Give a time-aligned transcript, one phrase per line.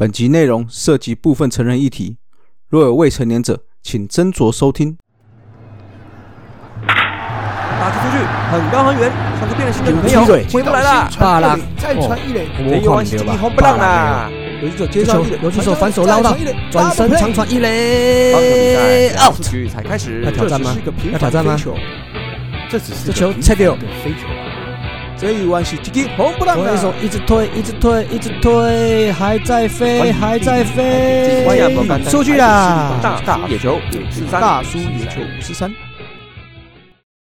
[0.00, 2.16] 本集内容涉及部分成人议题，
[2.70, 4.96] 若有未成年者，请斟酌收听。
[6.86, 11.10] 打出去，很高很远，像是变了心的女朋友回不来了！
[11.20, 14.30] 大浪再传一垒，没有完西吉红不让啦！
[14.62, 16.34] 游击手接上一垒，游击手反手捞到，
[16.70, 19.38] 转身长传一垒，out。
[19.50, 20.22] 局才开始。
[20.22, 20.74] 要，挑战吗？
[21.12, 21.58] 要挑战吗？
[22.70, 23.74] 这只是这球切掉。
[23.74, 24.26] 个飞球。
[24.28, 24.49] 啊！
[25.20, 26.96] 这一弯是吉吉红不让左一手啊！
[27.02, 31.44] 一直推，一直推，一直推，还在飞，还在飞，
[32.10, 32.98] 出去啦！
[33.02, 35.70] 大叔野球五四三，大叔野球五十三，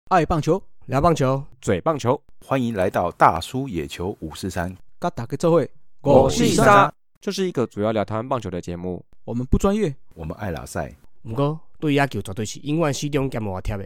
[0.07, 4.73] 爱棒球，聊棒球，嘴棒球，欢迎来到大叔野球五四三。
[4.97, 9.03] 嘎打个这会，我是是沙沙，这是一个主要聊台湾棒球的节目。
[9.25, 10.89] 我们不专业，我们爱拉赛
[11.21, 13.85] 不过对野球绝对是永远始终兼无贴的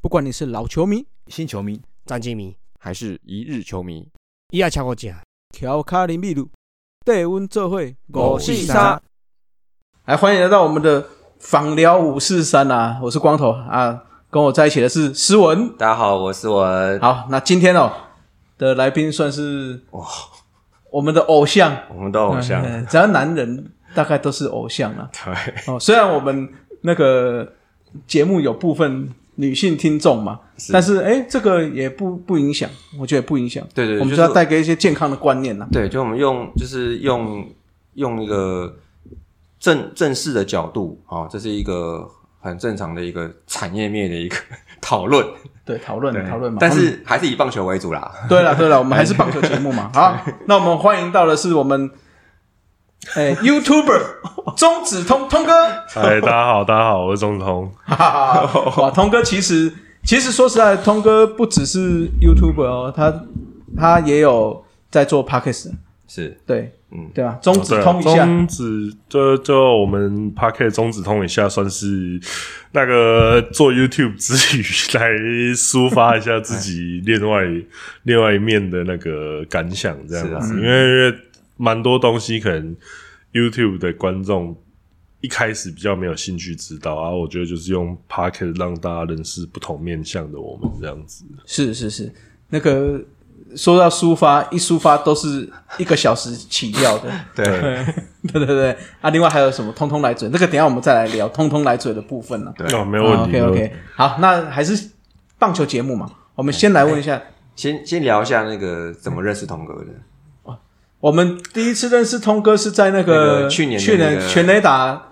[0.00, 4.06] 不管你是老球迷、新球迷，战绩迷，还是一日球迷，
[4.50, 5.10] 伊也超过正。
[5.56, 6.50] 乔卡林秘鲁，
[7.02, 9.00] 带温这会，五四三，
[10.04, 11.06] 来欢迎来到我们的
[11.38, 15.74] 访聊五四三啊，我是光头啊，跟我在一起的是诗文。
[15.78, 17.00] 大家好，我是文。
[17.00, 17.90] 好，那今天哦
[18.58, 20.04] 的来宾算是哇，
[20.90, 25.08] 我们的偶像，我们的偶像，嗯只要男人大概都是偶像啊。
[25.24, 27.50] 对，哦，虽然我们那个
[28.06, 32.68] 节目有部分女性听众嘛，是但是哎，这个也不不影响，
[32.98, 33.66] 我觉得不影响。
[33.74, 37.46] 对对，我们就就是要带给一些健康的观念呐、对，就我们用就是用
[37.94, 38.76] 用一个
[39.58, 42.08] 正正式的角度啊、哦，这是一个
[42.40, 44.36] 很正常的一个产业面的一个
[44.80, 45.26] 讨论，
[45.64, 46.58] 对，讨论讨论嘛。
[46.60, 48.12] 但是还是以棒球为主啦。
[48.28, 49.90] 对了对了，我们还是棒球节目嘛。
[49.94, 51.90] 好， 那我们欢迎到的是我们
[53.14, 54.00] 哎 YouTuber
[54.56, 55.52] 中子通通哥。
[55.88, 57.70] 嗨，大家好，大家好，我是钟通。
[57.84, 63.12] 哈哈哈，哇，通哥其实其实说实在，通哥不只是 YouTuber 哦，他
[63.76, 65.72] 他也有在做 Podcast，
[66.08, 67.38] 是，对嗯，对吧？
[67.42, 72.18] 中子通一下，中子就就我们 p a r k e t 中子通一下，算是
[72.72, 74.62] 那个做 YouTube 之余
[74.98, 75.10] 来
[75.54, 77.42] 抒发一下自己另外
[78.04, 80.54] 另外一面的那个感想，这样子。
[80.54, 81.14] 啊因为
[81.56, 82.76] 蛮多东西可能
[83.32, 84.56] YouTube 的观众。
[85.20, 91.24] 一开始比较没有兴趣知道啊，我觉得就是用 Pocket 让大家认识不同面向的我们这样子。
[91.46, 92.12] 是是是，
[92.50, 93.00] 那个
[93.56, 97.46] 说到抒发，一抒发都是一个小时起跳的，对，
[98.30, 98.76] 对 对对。
[99.00, 103.40] 啊，另外还有什么通通来嘴，那个等一下我们再来聊通通来嘴的部分呢、对哦，没有问题。
[103.40, 104.90] OK OK，好，那还是
[105.38, 107.22] 棒球节目嘛，我们先来问一下，
[107.56, 109.90] 先先聊一下那个怎么认识童哥的。
[111.04, 115.02] 我们第一次认识通哥是在那那个个去年去年全垒打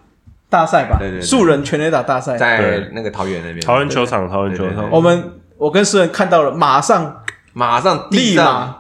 [0.49, 1.21] 大赛吧，对对对。
[1.21, 4.91] 素人全垒打大赛，在那个桃园那边，桃园球场，桃园球场。
[4.91, 8.75] 我们我跟诗人看到了，马上马上立马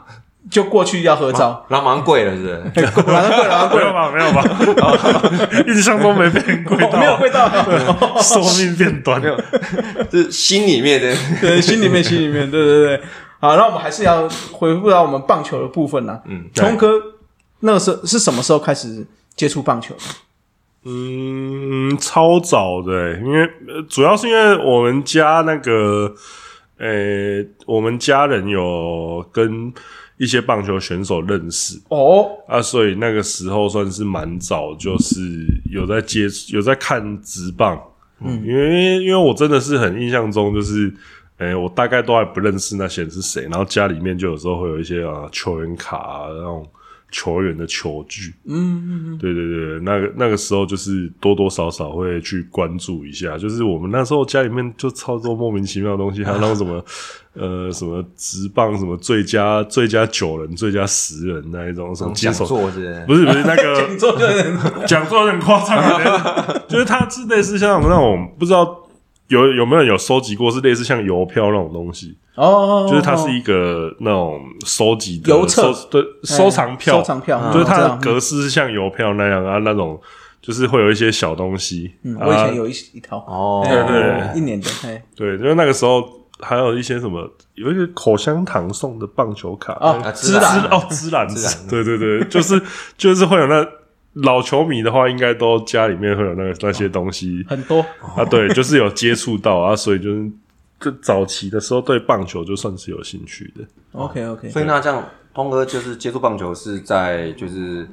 [0.51, 2.87] 就过去要合照，然后马上跪了，是不是？
[3.07, 4.11] 马上跪，马上跪没有吧？
[4.11, 4.43] 没有吧？
[5.69, 7.47] 印象中没变贵到，没有跪到，
[8.23, 9.21] 寿命变短。
[9.21, 13.03] 就是心里面的，对，心里面心里面，对对对。
[13.43, 16.23] 好，那我们还是要回复到我们棒球的部分啦。
[16.27, 16.93] 嗯，聪哥
[17.59, 19.05] 那个时候是什么时候开始
[19.35, 19.97] 接触棒球？
[20.85, 26.15] 嗯，超早的欸、因为呃主要是因为我们家那个，
[26.79, 29.75] 呃、我们家人有跟
[30.19, 35.21] 一些棒球选手认识哦，啊，所以那个时候算是蛮早，就是
[35.69, 37.77] 有在接有在看直棒。
[38.21, 40.95] 嗯，因为因为我真的是很印象中就是。
[41.39, 46.65] 诶、我大概都还不认识那些人是谁，然后家里面就有时候会有一些啊球员卡啊那种
[47.11, 56.83] 球员的球具，嗯，嗯,嗯对对对，那个那个时候就是多多少少会去关注一下，就是我们那时候家里面就操作莫名其妙的东西，还有那种什么
[57.35, 64.27] 呃什么直棒什么最佳最佳九人、最佳十人那一种什么接讲手，座是不是不是那个 讲座就
[64.87, 68.65] 讲座有点夸张了， 就是它是类似像那种不知道
[69.29, 75.73] 有有没有人有收集过，是类似像邮票那种东西，哦，就是它是一个那种收集的邮册。
[75.91, 79.99] 对收藏票，收藏票，就是它的格式是像邮票那样啊，那种
[80.43, 81.93] 就是会有一些小东西。
[82.03, 82.27] 嗯，啊。
[82.27, 86.05] 我以前有一一套，哦，哎对对一年的，哎，对，因为那个时候
[86.41, 92.61] 还有一些什么，有一个口香糖送的棒球卡哦那个芝兰哦，芝兰芝兰对对对，就是
[92.99, 93.67] 就是会有那
[94.15, 97.45] 老球迷的话，应该都家里面会有那个那些东西。
[97.49, 97.81] 很多，
[98.17, 100.31] 啊，对， 就是有接触到啊，所以就是
[100.81, 103.65] 就早期的时候对棒球就算是有兴趣的。
[103.93, 107.89] OK OK，所以那这样，通哥就是接触棒球是在就是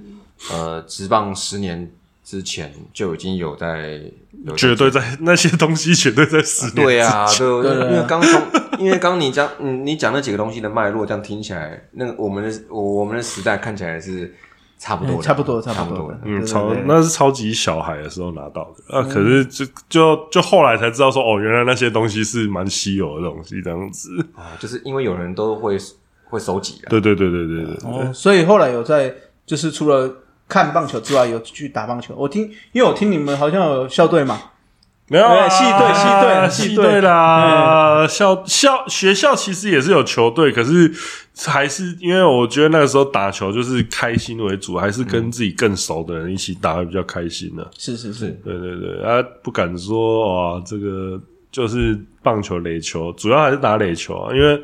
[0.51, 1.89] 呃，职棒十年
[2.23, 4.01] 之前就已经有在
[4.45, 7.47] 有绝对在那些东西绝对在十年对啊，之前。
[7.47, 8.41] 对， 对对因为刚从
[8.79, 14.33] 因为刚你讲嗯，你讲那几个东西的脉络，这样听起来，那个我们的我我们的时代看起来是
[14.79, 16.11] 差不多差不多差差不多。
[16.23, 24.25] 嗯，超那是超级小孩的时候拿到的啊，可是就就就后来才知道说，哦，原来那些东西是蛮稀有的东西，这样子。
[24.33, 25.77] 啊，就是因为有人都会
[26.29, 26.89] 会收集啊。
[26.89, 29.13] 对对对对对对，哦，所以后来有在，
[29.45, 30.09] 就是除了
[30.47, 32.15] 看棒球之外，有去打棒球。
[32.17, 34.39] 我听，因为我听你们好像有校队嘛，
[35.09, 36.85] 没有啊对系队系队系系队。
[36.85, 40.91] 队啦，校校学校其实也是有球队，可是
[41.47, 51.19] 还是因为我觉得那个时候打球就是开心为主，还是跟自己更熟的人一起打会比较开心呢、是是是，对对对，啊，不敢说哇，这个
[51.51, 54.35] 就是棒球、垒球，主要还是打垒球啊。
[54.35, 54.61] 因为、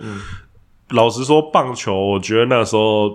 [0.90, 3.10] 老实说，棒球我觉得那时候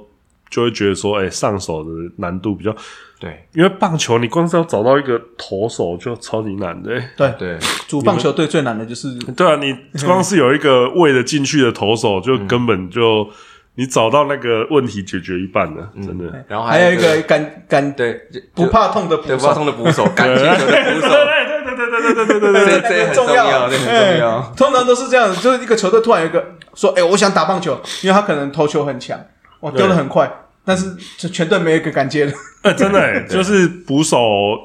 [0.50, 2.74] 就会觉得说，哎、上手的难度比较，
[3.20, 6.90] 对，因为棒球，你光是要找到一个投手就超级难的。
[7.18, 9.12] 对对，主棒球队最难的就是。
[9.36, 9.76] 对啊，你
[10.06, 13.28] 光是有一个为了进去的投手，就根本就
[13.74, 16.44] 你找到那个问题解决一半了，真的。
[16.48, 18.18] 然后还有一个敢敢对
[18.54, 21.08] 不怕痛的不怕痛的捕手，感接 的捕手。
[21.08, 24.52] 对对对对对对对对对，这很重要，这很重要。
[24.56, 26.42] 通常都是这样，就是一个球队突然一个
[26.74, 29.20] 说：“哎，我想打棒球，因为他可能投球很强，
[29.60, 30.30] 哇，丢的很快。”
[30.70, 30.86] 但是
[31.18, 32.32] 这全队没有一个敢接的。
[32.62, 34.16] 哎、 真的、 欸，就是捕手，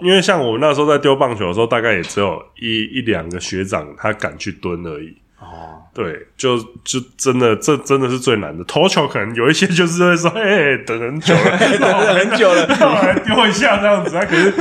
[0.03, 5.17] 因为像我们那时候在丢棒球的时候，大概也只有一一两个学长他敢去蹲而已。
[5.39, 8.63] 哦，对，就就真的，这真的是最难的。
[8.65, 14.11] 投球可能有一些就是会说，哎、等很久了， 等了很久了让我来丢一下这样子。
[14.11, 14.53] 他，可是，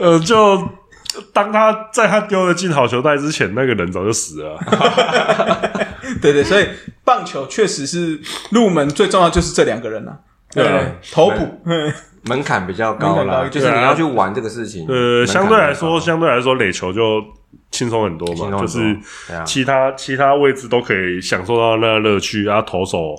[0.00, 0.68] 呃，就
[1.32, 5.60] 当他在他丢了进好球袋之前，那个人早就死了啊、
[6.20, 6.66] 对对，所以
[7.04, 10.16] 棒球确实是入门最重要，就是这两个人啊。
[10.58, 14.86] 对啊投捕，嗯门槛比较高啦，门槛高就是你要去玩这个事情。
[14.88, 17.22] 呃，相对来说，相对来说，垒球就
[17.70, 23.14] 轻松很多嘛，轻松很多就是对啊其他其他位置都可以享受到那个乐趣，然后投手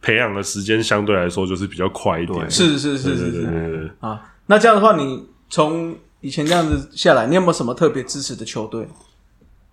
[0.00, 2.38] 培养的时间相对来说就是比较快一点。
[2.38, 3.90] 对是是是是是。
[4.00, 4.20] 啊。
[4.46, 8.86] 那这样的话，你从以前这样子下来，你有没有什么特别支持的球队？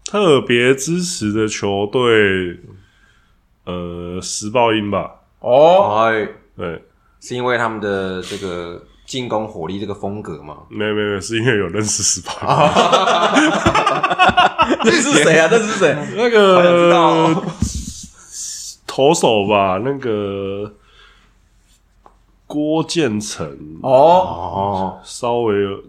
[0.06, 2.60] 特别支持的球队，
[3.66, 5.10] 呃，时报鹰吧，
[5.40, 6.28] 哦，哎，
[6.58, 6.84] 对，
[7.22, 10.58] 是因为他们的这个进攻火力这个风格吗？
[10.70, 12.34] 没有没有没有，是因为有认识时报
[13.36, 13.50] 鹰，
[14.84, 15.48] 那是谁啊？
[15.48, 15.96] 这是谁？
[16.16, 17.44] 那个哦
[18.88, 20.74] 投手吧，那个
[22.46, 23.46] 郭建成，
[23.82, 23.90] 哦。
[23.92, 25.82] 哦，稍微有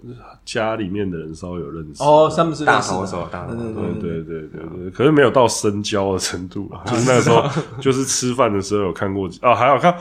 [0.45, 2.03] 家里面的人稍微有认识。
[2.03, 3.59] 哦，他们是大投手，大投手，
[4.01, 4.91] 对对对对对。
[4.91, 7.45] 可是没有到深交的程度啊，就是那个时候，
[7.81, 9.97] 就是吃饭的时候有看过啊，还好看，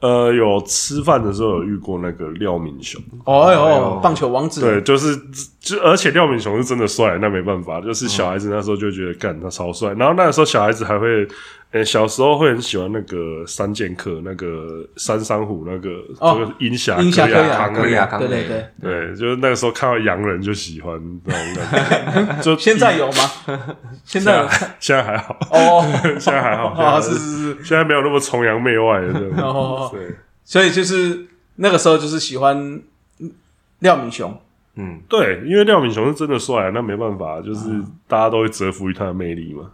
[0.00, 5.16] 呃，有吃饭的时候有遇过那个廖敏雄，哦哎呦，棒球王子，对，就是
[5.58, 11.26] 就而且廖敏雄是真的帅，那没办法，就是小孩子那时候就觉得干他超帅，然后那个时候小孩子还会，
[11.70, 18.66] 呃，小时候会很喜欢那个三剑客，那个三山虎那个哦这个鹰侠鹰侠柯雅康对对对。
[18.80, 23.30] 对，就是那个时候看到洋人就喜欢那种感觉， 就现在有吗？
[24.04, 24.48] 现在有
[24.80, 25.84] 现在还好，哦，
[26.18, 29.38] 现在还好，哦，现在是是是，现在没有那么崇洋媚外的这种。
[29.38, 31.26] 哦，对所以就是
[31.56, 32.80] 那个时候就是喜欢
[33.80, 34.34] 廖敏雄，
[34.76, 37.68] 嗯，对，因为廖敏雄是真的帅啊，那没办法，就是
[38.06, 39.70] 大家都会折服于他的魅力嘛。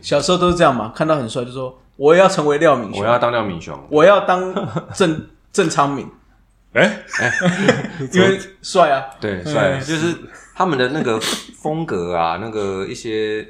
[0.00, 4.54] 小时候都是这样嘛，看到很帅就说我要成为廖敏雄，我要当廖敏雄，我要当
[4.94, 6.08] 郑 郑昌敏，
[6.72, 7.02] 哎，
[8.12, 10.14] 因为帅啊，对，帅，嗯就是
[10.54, 11.18] 他们的那个
[11.56, 13.42] 风格啊，那个一些，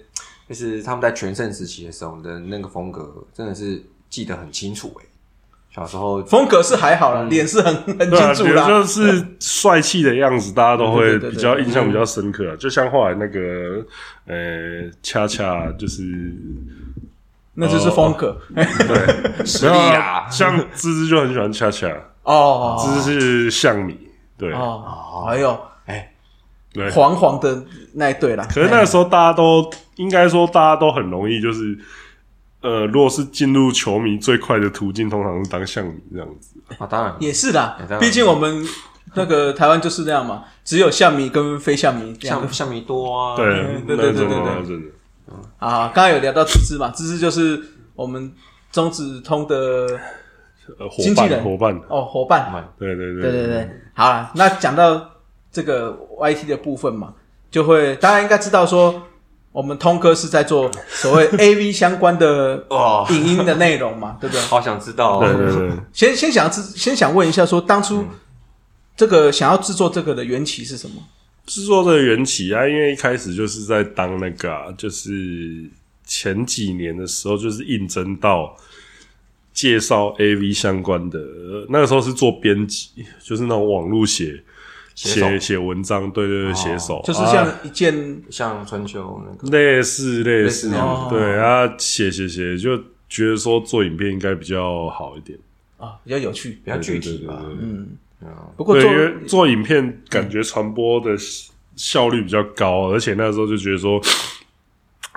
[0.49, 5.08] 就是他们在全盛时期的时候的那个风格，真的是记得很清楚诶。
[5.79, 8.67] 小时候风格是还好了，脸是很很对啊，比如清楚啦。
[8.67, 12.57] 就是帅气的样子，大家都会对对对对比较印象比较深刻啊。
[12.57, 13.85] 就像后来那个
[14.27, 16.03] 呃，恰恰就是
[17.55, 21.89] 那就是风格对， 实力没有啦啊，像芝芝就很喜欢恰恰，
[22.25, 23.97] 哦芝芝是象迷，
[24.37, 25.59] 对哦，还有
[26.73, 26.91] 对。
[26.91, 28.45] 黄黄的那一对啦。
[28.47, 31.79] 可是那个时候大家都应该说大家都很容易就是。
[32.61, 36.61] 呃，如果是进入球迷最快的途径，通常是当象迷这样子。
[36.79, 37.15] 啊，当然。
[37.21, 38.01] 也是啦也当，然。
[38.01, 38.67] 毕竟我们
[39.15, 43.47] 那个台湾就是这样嘛，只有象迷跟非象迷两个像像迷多啊，对，
[43.87, 44.89] 对对对对对啊真的。
[45.59, 45.93] 啊。
[45.95, 47.63] 刚刚有聊到芝芝嘛，芝芝就是
[47.95, 48.33] 我们
[48.73, 49.57] 中子通的
[50.79, 51.43] 呃，伙伴，经纪人。
[51.45, 52.53] 伙伴，哦伙伴。
[52.79, 55.11] 对对对对对对，好了，那讲到
[55.51, 57.15] 这个 YT 的部分嘛，
[57.51, 59.03] 就会大家应该知道说，
[59.59, 64.41] 我们通哥是在做 所谓 AV 相关的 哇，影音的内容嘛，对不对？
[64.43, 68.05] 好想知道哦，对对对，先先想知，先想问一下说，当初
[68.97, 71.03] 这个想要制作这个的缘起是什么？
[71.45, 75.69] 制作这个缘起啊，因为一开始就是在当那个、啊，就是
[76.07, 78.55] 前几年的时候，就是应征到
[79.53, 82.91] 介绍 AV 相关的，呃那个时候是做编辑，
[83.25, 84.41] 就是那种网络写
[84.99, 87.01] 写写写文章，对对对，写手。
[87.05, 87.33] 就是啊。
[87.33, 90.71] 像一件像春秋那个，类似类类似
[91.09, 92.77] 对啊，写写写就
[93.09, 95.39] 觉得说做影片应该比较好一点，
[95.77, 96.59] 啊比较有趣。
[96.65, 97.41] 比较具体吧。
[97.61, 97.91] 嗯，
[98.57, 101.17] 不过做因为做影片感觉传播的
[101.77, 104.01] 效率比较高，而且那时候就觉得说，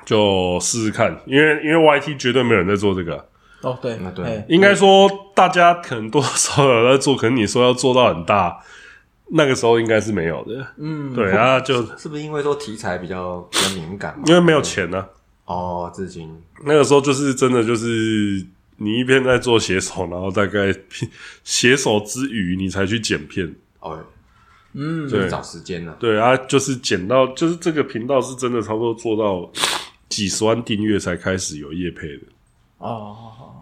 [0.06, 3.24] 就试试看，因为因为 YT 绝对没有人在做这个啊、
[3.64, 4.24] 哦对那对。
[4.26, 8.60] 哎应该说大家可能多多少少有在做，可能你说要做到很大，
[9.34, 14.24] 那个时候应该是没有的，嗯对，然后就是不是因为说题材比较比较敏感嘛？
[14.28, 15.06] 因为没有钱呢、
[15.46, 16.30] 哦，至今
[16.66, 18.46] 那个时候就是真的就是
[18.76, 20.76] 你一边在做写手，然后大概
[21.44, 23.56] 写手之余，你才去剪片。
[23.80, 24.04] 哦，
[24.74, 25.96] 嗯对就是找时间了。
[26.00, 29.50] 对啊，就是剪到，就是这个频道是真的差不多做到
[30.10, 32.24] 几十万订阅才开始有业配的。
[32.80, 33.16] 哦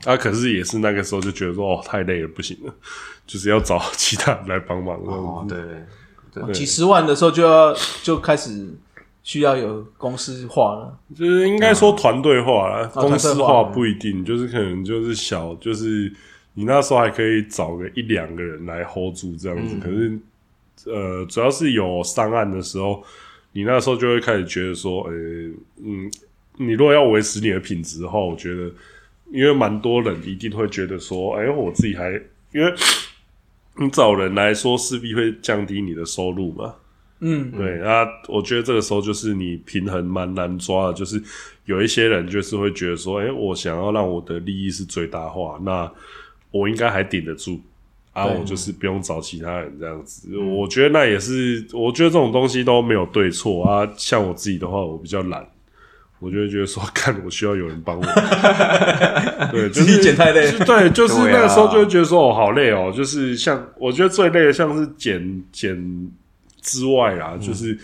[0.05, 2.73] 啊，可是也是那个时候就觉得说，哦，太累了，不行了，
[3.27, 4.99] 就是要找 其他人来帮忙。
[5.03, 8.69] 这样子哦，对几十万的时候就要就开始
[9.23, 10.97] 需要有公司化了。
[11.15, 16.11] 就是应该说团队化啦，哦公司化化不一定，就是可能就是小，就是
[16.53, 19.75] 你那时候还可以找个一两个人来 hold 住这样子。
[19.81, 20.17] 可是
[20.85, 23.03] 呃，主要是有上岸的时候，
[23.51, 25.11] 你那时候就会开始觉得说，呃，
[25.83, 26.09] 嗯，
[26.57, 28.71] 你如果要维持你的品质的话，我觉得，
[29.31, 32.11] 因为蛮多人一定会觉得说，哎、我自己还
[32.51, 32.73] 因为。
[33.81, 36.75] 你找人来说，势必会降低你的收入嘛？
[37.21, 41.21] 嗯，对啊，我觉得这个时候就是你平衡蛮难抓的，就是
[41.63, 45.89] 有一些人就是会觉得说，哎、我想要让我的利益是最大化，那
[46.51, 47.61] 我应该还顶得住
[48.11, 50.37] 啊，我就是不用找其他人这样子。
[50.37, 53.89] 我觉得那也是，我觉得这种东西都没有对错啊。
[53.95, 55.49] 像我自己的话，我比较懒，
[56.19, 58.03] 我就会觉得说， 看我需要有人帮我，
[59.51, 60.51] 对，就自己是剪太累。
[60.65, 62.91] 对，就是那个时候就会觉得说，哦，好累哦。
[62.95, 66.11] 就是像我觉得最累的，像是剪剪
[66.61, 67.77] 之外啦，嗯就是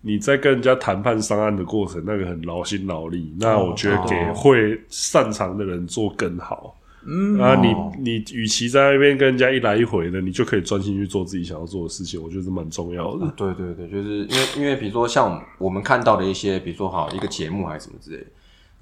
[0.00, 3.32] 你在跟人家谈判商案的过程，那个很劳心劳力。
[3.38, 6.76] 那我觉得给哦会擅长的人做更好。
[7.06, 7.38] 嗯。
[7.38, 7.92] 啊，你哦。
[7.98, 13.32] 你与其在那边跟人家一来一回的，你就可以专心去做自己想要做的事情，我觉得是蛮重要的。
[13.36, 18.26] 对对对，就是因为因为比如说像我们看到的一些，比如说好一个节目还是什么之类的，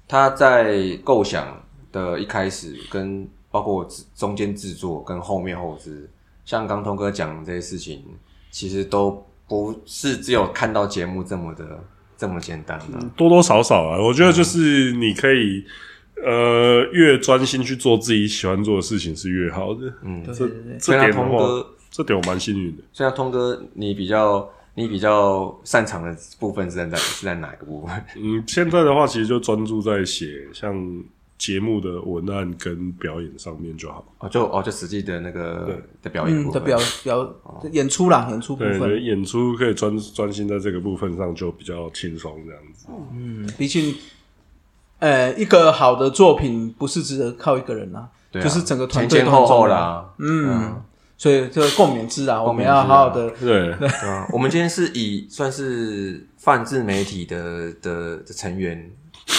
[0.07, 6.09] 他在构想的一开始，跟包括中间制作跟后面后置，
[6.43, 8.03] 像刚通哥讲的这些事情，
[8.51, 11.83] 其实都不是只有看到节目这么的
[12.17, 15.63] 这么简单的、多多少少啊，我觉得就是你可以，
[16.23, 19.93] 呃，越专心去做自己喜欢做的事情是越好的。
[20.03, 22.83] 嗯，这对对对这点的话通哥，这点我蛮幸运的。
[22.93, 28.03] 虽然通哥你比较你比较擅长的部分是在是在哪个部分？
[28.17, 31.03] 嗯，现在的话其实就专注在写像
[31.37, 34.05] 节目的文案跟表演上面就好。
[34.19, 37.37] 哦，就哦就实际的那个的表演部分嗯的表表
[37.71, 39.03] 演出啦，演出部对，分。
[39.03, 42.87] 演出可以专专心在这个部分上，就比较轻松这样子。
[43.13, 43.93] 嗯，毕竟，
[44.99, 49.75] 呃，一个好的作品不是只靠一个人啊，对啊就是整个团队前后后都很重要。
[49.75, 50.81] 啦，嗯，
[51.17, 53.29] 所以这个共勉之啊，我们要好好的。
[53.31, 58.89] 对，对啊，我们今天是以算是泛自媒体的的的成员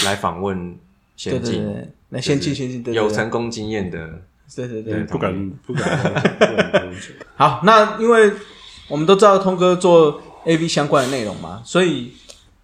[0.05, 0.77] 来访问对
[1.15, 3.97] 先进，对对，那先进先进，对对对有成功经验的，
[4.55, 5.03] 对对对对。
[5.05, 6.89] 不敢不敢不敢。
[7.35, 8.31] 好，那因为
[8.87, 12.13] 我们都知道通哥做 A V 相关的内容嘛，所以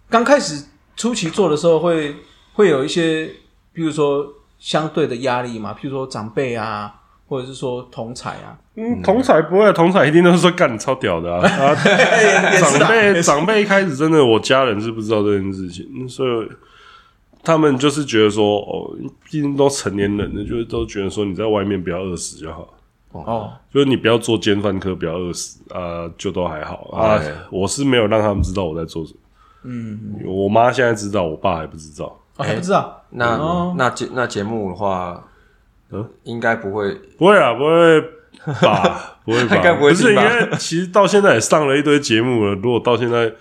[0.08, 0.64] 刚开始
[0.96, 2.14] 初期做的时候会
[2.54, 3.30] 会有一些，
[3.72, 4.26] 比如说
[4.58, 6.94] 相对的压力嘛，譬如说长辈啊，
[7.28, 11.40] 或者是说同彩啊，嗯，同彩不会，同彩一定都是说干你超屌的啊！
[11.46, 11.74] 啊，
[12.58, 16.48] 长辈长辈一开始真的，我家人是不知道这件事情，所以
[17.42, 22.68] 他们就是觉得说，哦，毕竟都成年人了，就是都觉得说你在外面不要饿死就好，
[23.12, 26.88] 哦，就是你不要做奸犯科，不要饿死啊，就都还好。
[26.92, 27.32] 啊哎。
[27.50, 29.18] 我是没有让他们知道我在做什么，
[29.64, 35.24] 嗯，我妈现在知道，我爸还不知道，哦还不知道，那、哦那节那节目的话，
[35.90, 38.00] 嗯应该不会不会啊，不会
[38.60, 39.16] 吧？
[39.24, 39.56] 不会吧？
[39.56, 42.54] 应该不会不是，因为其实到现在也上了一堆节目了。
[42.56, 43.32] 如果到现在，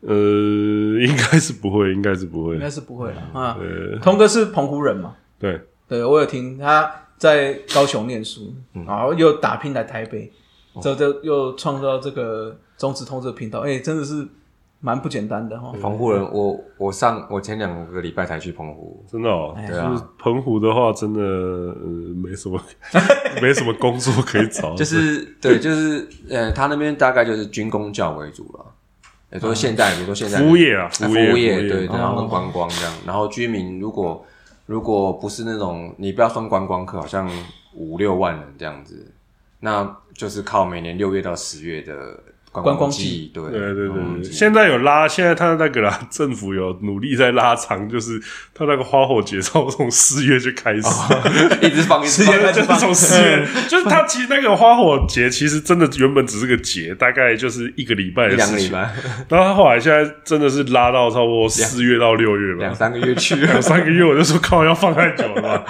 [0.00, 2.60] 呃，应该是不会，应该是不会应。
[2.60, 3.58] 该是不会了啊。
[3.60, 5.14] 呃，通哥是澎湖人嘛？
[5.38, 8.54] 对，对，我有听他在高雄念书，
[8.86, 10.32] 然后又打拼来台北，
[10.80, 14.26] 之后就又创造这个中职通这个频道，哎，真的是
[14.80, 15.72] 蛮不简单的哈。
[15.80, 19.54] 澎湖人，我我上我前两个礼拜才去澎湖，真的哦。
[19.56, 19.88] 哎对啊。
[19.90, 22.60] 就是澎湖的话，真的呃没什么，
[23.42, 24.74] 没什么工作可以找。
[24.74, 28.64] 就是对，就是呃，他那边大概就是军工教为主了，
[29.32, 31.90] 也就是现在，比如说现在服务业啊，哎服服务业，务业，服务对，哦。
[31.98, 34.24] 然后跟观光这样，然后居民如果
[34.66, 37.28] 如果不是那种你不要算观光客，好像
[37.74, 39.12] 五六万人这样子，
[39.60, 42.18] 那就是靠每年六月到十月的
[42.52, 48.20] 观观光季季，对对对对现在有拉，现在他那个啦， 政府有努力在拉长，就是
[48.52, 50.80] 他那个花火节操从四月就开始，
[51.62, 58.94] 一直放一直放，就是从四月，就是他其实那个花火节其实真的原本只是个节，大概就是一个礼拜的事情，两个礼拜，
[59.28, 65.64] 然后他后来现在真的是拉到差不多四月到六月吧，两三个月去两， 三个月，我就说靠，要放太久了吧？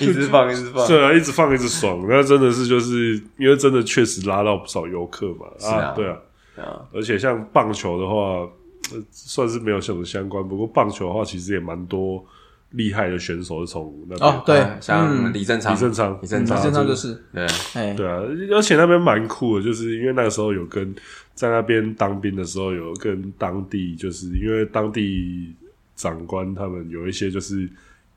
[0.00, 6.15] 一直放一直放，对啊，一直放一直爽，那真的是就是因为真的确实拉到不少游客嘛，是啊对啊，
[6.62, 8.48] 啊，而且像棒球的话，
[8.94, 10.46] 呃，算是没有什么相关。
[10.46, 12.24] 不过棒球的话，其实也蛮多
[12.70, 14.28] 厉害的选手是从那边。
[14.28, 18.20] 哦，对啊，像嗯李正昌，李正昌李正昌，李正昌就是，对，哎，对啊，
[18.52, 20.94] 而且那边蛮酷的，就是因为那个时候有跟
[21.34, 25.54] 在那边当兵的时候，有跟当地，就是因为当地
[25.94, 27.68] 长官他们有一些就是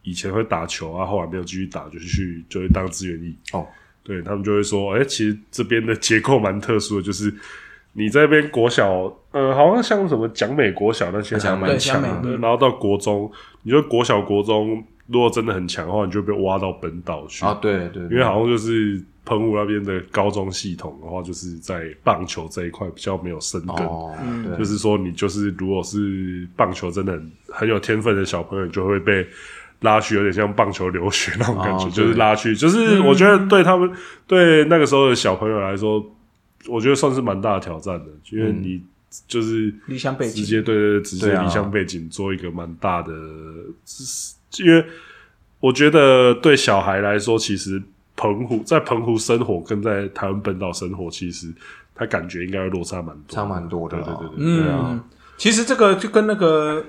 [0.03, 3.35] 以前会打球啊，后来没有继续打，就去就会当志愿役。
[3.53, 3.67] 哦，
[4.03, 7.33] 对他们就会说，哎、其实这边的结构蛮特殊的，就是
[7.99, 13.29] 你在这边国小，呃，好像像什么蒋美国小那些还蒋美蛮强的，美然后到国中，
[13.63, 17.43] 你就国小国中，如果真的很强的话，你就被挖到本岛去。
[17.45, 23.85] 啊，对对，因为好像就是澎湖那边的高中系统的话，就是在棒球这一块比较没有深耕。
[23.85, 24.15] 哦，
[24.57, 29.27] 就是说，你就是如果是棒球真的很很有天分的小朋友，你就会被
[29.81, 33.91] 拉去，有点像棒球留学那种感觉，哦就是拉去，就是我觉得对他们
[34.25, 36.03] 对那个时候的小朋友来说，
[36.67, 38.81] 我觉得算是蛮大的挑战的，因为你
[39.27, 40.35] 就是离乡背景。
[40.35, 43.13] 直接对对对，直接离乡背景做一个蛮大的，
[44.59, 44.85] 因为
[45.61, 47.81] 我觉得对小孩来说，其实
[48.15, 51.53] 澎湖在澎湖生活跟在台湾本岛生活，其实
[51.95, 54.87] 他感觉应该会落差蛮多，差蛮多的哦对对对对，对啊。
[54.91, 55.03] 嗯，
[55.37, 56.85] 其实这个就跟那个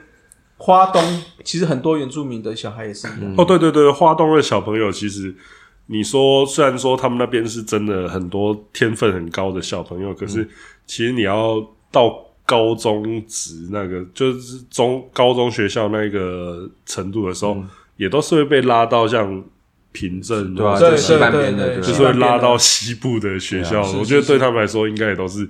[0.56, 1.02] 花东，
[1.44, 3.34] 其实很多原住民的小孩也是一样。
[3.38, 5.34] 哦，对对对，花东的小朋友其实。
[5.92, 10.48] 你说，虽然说他们那边是真的很多天分很高的小朋友，可是
[10.86, 12.16] 其实你要到
[12.46, 17.60] 高中职那个，就是中高中学校那个程度的时候，
[17.96, 19.42] 也都是会被拉到像
[19.90, 23.82] 平镇，对啊，对就西半对边的，就是会拉到西部的学校。
[23.82, 25.48] 啊我觉得对他们来说，应该也都是、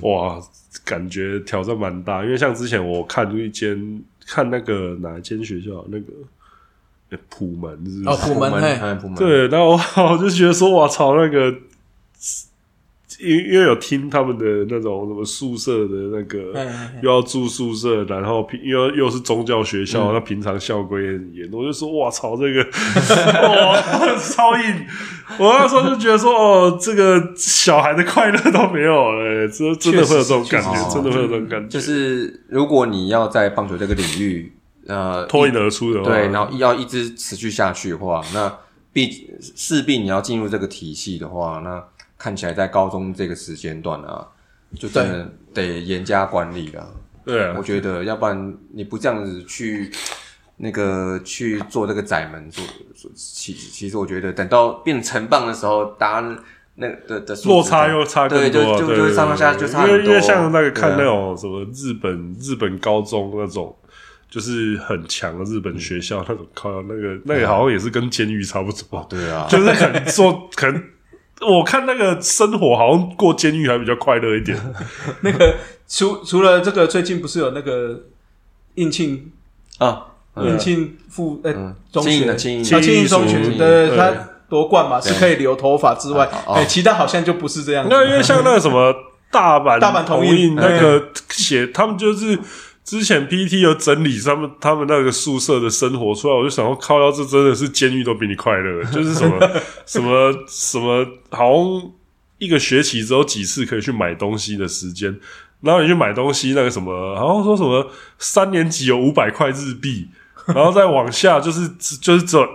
[0.00, 0.40] 哇，
[0.84, 2.24] 感觉挑战蛮大。
[2.24, 6.06] 因为像之前我看一间看那个哪一间学校，那个
[7.10, 8.08] 诶普门是是？
[8.08, 9.72] 哦，普门嘿，哎，普门，对，然后
[10.10, 11.54] 我就觉得说，哇操，那个，
[13.20, 22.60] 因因为有听他们的那种什么宿舍的那个嘿嘿嘿，又要住宿舍，然后平又又是宗教学校，那平常校规也很严，我就说，哇操，这个
[23.48, 24.86] 哇超硬！
[25.38, 34.52] 我那时候就觉得说，哦，这个小孩的快乐都没有了，真真的会有这种感觉，真的会有这种感觉，就是如果你要在棒球这个领域，
[34.88, 38.58] 呃，脱颖而出的话，对，然后要一直持续下去的话，那
[38.92, 41.82] 必势必你要进入这个体系的话，那
[42.16, 44.24] 看起来在高中这个时间段啊，
[44.78, 46.88] 就真的得严加管理了。
[47.24, 49.90] 对啊我，觉得，要不然你不这样子去
[50.58, 56.38] 那个去做这个窄门做，做其其实我觉得等到变成棒的时候，大家
[56.76, 59.98] 那的的落差又差更对，多啊，就就就上下就差很多。
[59.98, 63.76] 因为因为像那个看那种什么日本日本高中那种。
[64.30, 70.82] 就是很强的日本学校那种，靠那个那个好像也是跟监狱差不多，对啊， 就是可能做可能
[71.40, 74.58] 我看那个生活好像过监狱还比较快乐一点。
[75.22, 75.54] 那个
[75.86, 78.02] 除除了这个，最近不是有那个
[78.74, 79.30] 应庆
[79.78, 82.10] 啊，应庆附呃嗯中学。
[82.10, 83.56] 庆应的庆应啊庆应中学对
[83.88, 83.96] 对。
[83.96, 84.12] 他
[84.48, 87.84] 夺冠嘛是可以留头发之外，哦哎，其他好像就不是这样。
[87.90, 88.94] 那因为像那个什么
[89.30, 92.38] 大阪大阪同同印印那个写，他们就是
[92.86, 99.36] 之前 PPT 有整理他们他们那个宿舍的生活出来，我就想说，靠，要这真的是监狱都比你快乐，就是什么
[99.84, 101.90] 什么什么，好像
[102.38, 105.18] 一个学期只有几次可以去买东西的时间。
[105.62, 110.06] 然后你去买东西，那个什么，好像说什么三年级有五百块日币，
[110.46, 111.68] 然后再往下就是
[112.00, 112.46] 就是只有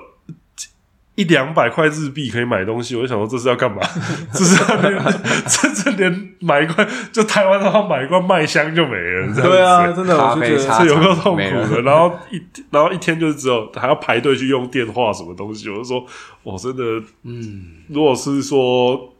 [1.21, 3.79] 一两百块日币可以买东西，我就想说这是要干嘛？
[4.33, 5.03] 这是要连
[5.47, 11.81] 这这连买一罐就台湾的话买一罐麦香就没了，对啊，真的，咖我就觉得是有够痛苦的。
[11.83, 16.03] 然后一然后一天就只有还要排队去用电话什么东西，我就说
[16.41, 16.83] 我真的，
[17.23, 19.13] 嗯，如果是说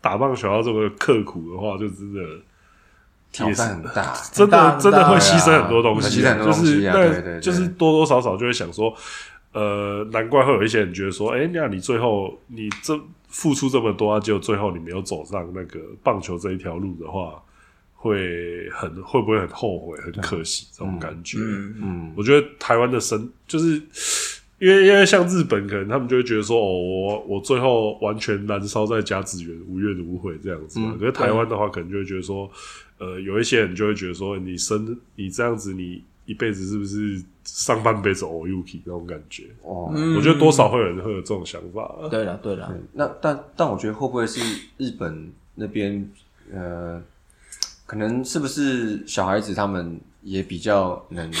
[0.00, 2.20] 打棒球要这么刻苦的话，就真的
[3.32, 4.14] 挑战很大。
[4.32, 8.94] 真的真的会牺牲很多东西啊，会牺牲很多东就是对就是多多少少就会想说，
[9.58, 17.42] 呃，难怪会有一些人觉得说，哎，那你最后你这付出这么多啊，结果最后你没有走上那个棒球这一条路的话，
[17.94, 21.38] 会很会不会很后悔、很可惜这种感觉？
[21.40, 23.82] 嗯，嗯，我觉得台湾的生就是
[24.60, 30.92] 因为因为像日本，可能他们就会觉得说，哦，我我最后完全燃烧在甲子园，无怨无悔这样子嘛。
[30.94, 32.50] 嗯可是台湾的话，可能就会觉得说，
[32.98, 39.44] 呃，有一些人就会觉得说，你生你这样子，你一辈子是不是上半辈子 o Yuki 那种感觉？
[39.62, 41.90] 哦，嗯我觉得多少会有人会有这种想法。
[42.10, 44.38] 对了对了，那但但我觉得会不会是
[44.76, 46.06] 日本那边
[46.52, 47.02] 呃，
[47.86, 51.32] 可能是不是小孩子他们也比较能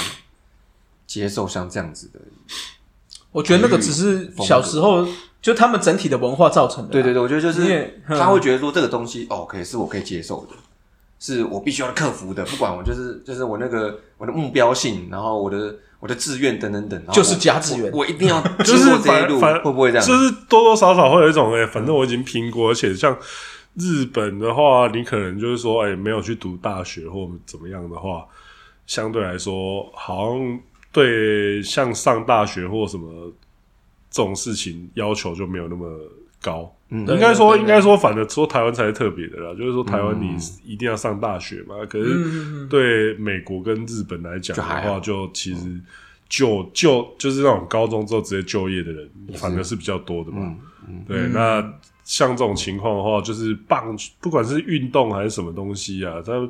[1.06, 2.18] 接受像这样子的？
[3.30, 5.06] 我觉得那个只是小时候
[5.42, 6.90] 就他们整体的文化造成的。
[6.90, 10.56] 对对对，我觉得就是他会觉得说这个东西哦，可以是我可以接受的，
[11.20, 20.06] 是我必须要克服的，不管我就是就是我那个我的目标性，然后我的我的志愿等等等，然后就是加志愿我我一定要 经就是过这一路，反会不会这样？
[20.06, 23.18] 就是多多少少会有一种哎、反正我已经拼过，而且像
[23.74, 28.24] 日本的话，你可能就是说哎、没有去读大学或怎么样的话，
[28.86, 30.60] 相对来说好像
[30.92, 33.32] 对像上大学或什么
[34.10, 35.86] 这种事情要求就没有那么
[36.40, 36.72] 高。
[36.90, 39.54] 嗯应该说，应该说，反的说台湾才是特别的啦。
[39.54, 41.74] 就是说，台湾你一定要上大学嘛。
[41.86, 45.78] 可是对美国跟日本来讲的话，就其实
[46.30, 50.56] 就就就是那种高中之后直接就业的人，反而是比较多的嘛。
[51.06, 51.60] 对，那
[52.04, 56.48] 像这种情况的话，就是棒，不管是运动还是什么东西啊，它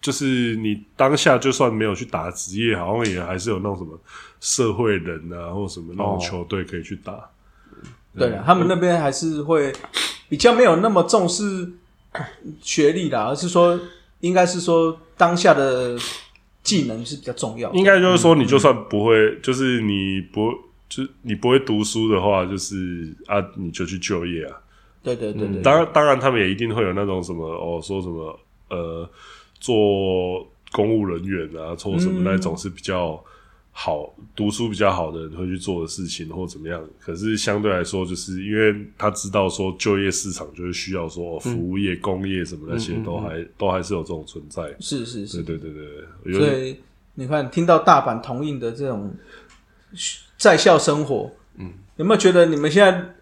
[0.00, 3.96] 就是你当下就算没有去打职业，好像也还是有那种什么
[4.40, 7.30] 社会人啊，或什么那种哦球队可以去打。
[8.16, 9.72] 对了，他们那边还是会
[10.28, 11.68] 比较没有那么重视
[12.60, 13.78] 学历啦，而是说
[14.20, 15.96] 应该是说当下的
[16.62, 17.76] 技能是比较重要的。
[17.76, 20.50] 应该就是说，你就算不会，就是你不
[20.88, 24.56] 就是你不会读书的话，就是啊，你就去就业啊。
[25.02, 28.38] 对对对对，当然，当然，他们也一定会有那种什么哦，说什么
[28.70, 29.06] 呃，
[29.60, 33.22] 做公务人员啊，做什么那种是比较
[33.76, 36.80] 好、读书比较好的人会去做的事情，或怎么样。
[37.00, 44.62] 可是相对来说，就是因为他知道说就业市场就是需要说、哦服务业、工业什么那些都还、都还是有这种存在。
[44.78, 45.82] 是是是，对对对
[46.22, 46.76] 对，所以
[47.14, 49.12] 你看，听到大阪同印的这种
[50.38, 53.14] 在校生活，嗯，有没有觉得你们现在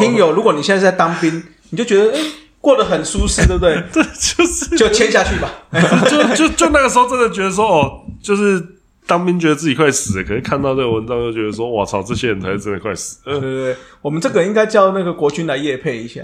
[0.00, 3.80] 听友，如果你现在在当兵，你就觉得哎、诶过得很舒适， 对不对？
[3.92, 5.48] 这就是就签下去吧。
[6.10, 8.60] 就就就那个时候真的觉得说，哦，就是
[9.06, 13.38] 当兵觉得自己快死了，可是看到这个文章就觉得说，哇操，这些人才是真的快死了。
[13.38, 16.22] 对对对，我们这个应该叫那个国军来夜配一下，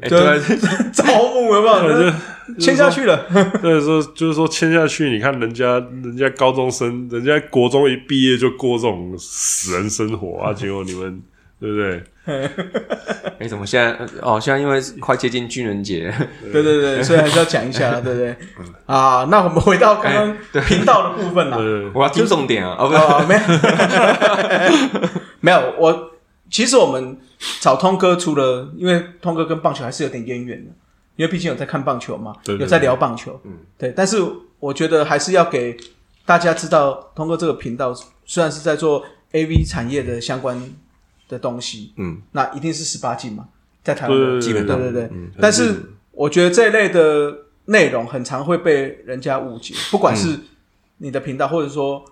[0.00, 0.10] 对，
[0.92, 1.68] 招募有没
[2.06, 2.12] 有？
[2.58, 3.26] 签下去了，
[3.62, 11.22] 对，说就是说签下去，你看人家人家高中生，人家国中一毕业就过这种死人生活啊，结果你们
[11.60, 12.02] 对不对？
[13.38, 13.92] 哎，怎么现在
[14.22, 14.38] 哦？
[14.40, 16.12] 现在因为快接近军人节，
[16.52, 18.36] 对对对， 所以还是要讲一下，对不对？
[18.86, 21.56] 啊，那我们回到刚刚频道的部分啦。
[21.56, 22.76] 对，我要听重点啊！
[22.78, 23.40] 哦，没有，
[25.40, 25.74] 没有。
[25.78, 26.10] 我
[26.50, 27.18] 其实我们
[27.60, 30.70] 找通哥，除了因为通哥跟棒球还是有点渊源的，
[31.16, 33.92] 因为毕竟有在看棒球嘛，有在聊棒球，嗯，对。
[33.96, 34.18] 但是
[34.58, 35.76] 我觉得还是要给
[36.24, 37.92] 大家知道，通哥这个频道
[38.24, 40.60] 虽然是在做 AV 产业的相关
[41.30, 43.46] 的东西，嗯，那一定是十八禁嘛，
[43.82, 45.08] 在台湾对对基本上对对。
[45.08, 45.74] 对，但是
[46.10, 47.34] 我觉得这一类的
[47.66, 50.38] 内容很常会被人家误解，不管是
[50.98, 52.04] 你的频道，或者说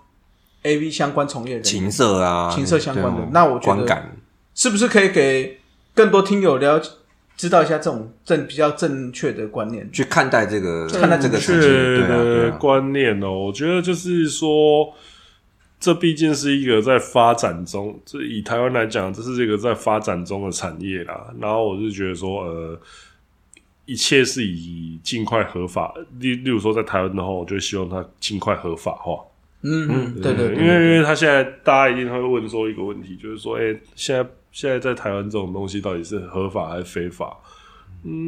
[0.62, 4.16] A V 相关从业人员情色啊，情色相关的那我觉得观感。
[4.54, 5.61] 是不是可以给
[5.94, 6.90] 更多听友了解、
[7.37, 9.88] 知道一下这种正比较正确的观念？
[9.92, 14.92] 去看待这个看待确这个事情，对啊，对的啊，观念哦，我觉得就是说，
[15.81, 21.33] 这毕竟是一个在发展中，这以台湾来讲，这是一个在发展中的产业啦。
[21.41, 22.81] 然后我是觉得说，呃，
[23.87, 29.25] 一切是以尽快合法，例例如说在台湾的话，我就希望它尽快合法化。
[29.62, 37.37] 嗯嗯，对对因对，为因为他现在大家一定会问说一个问题，就是说，哎、现在现在在台湾这种东西到底是合法还是非法？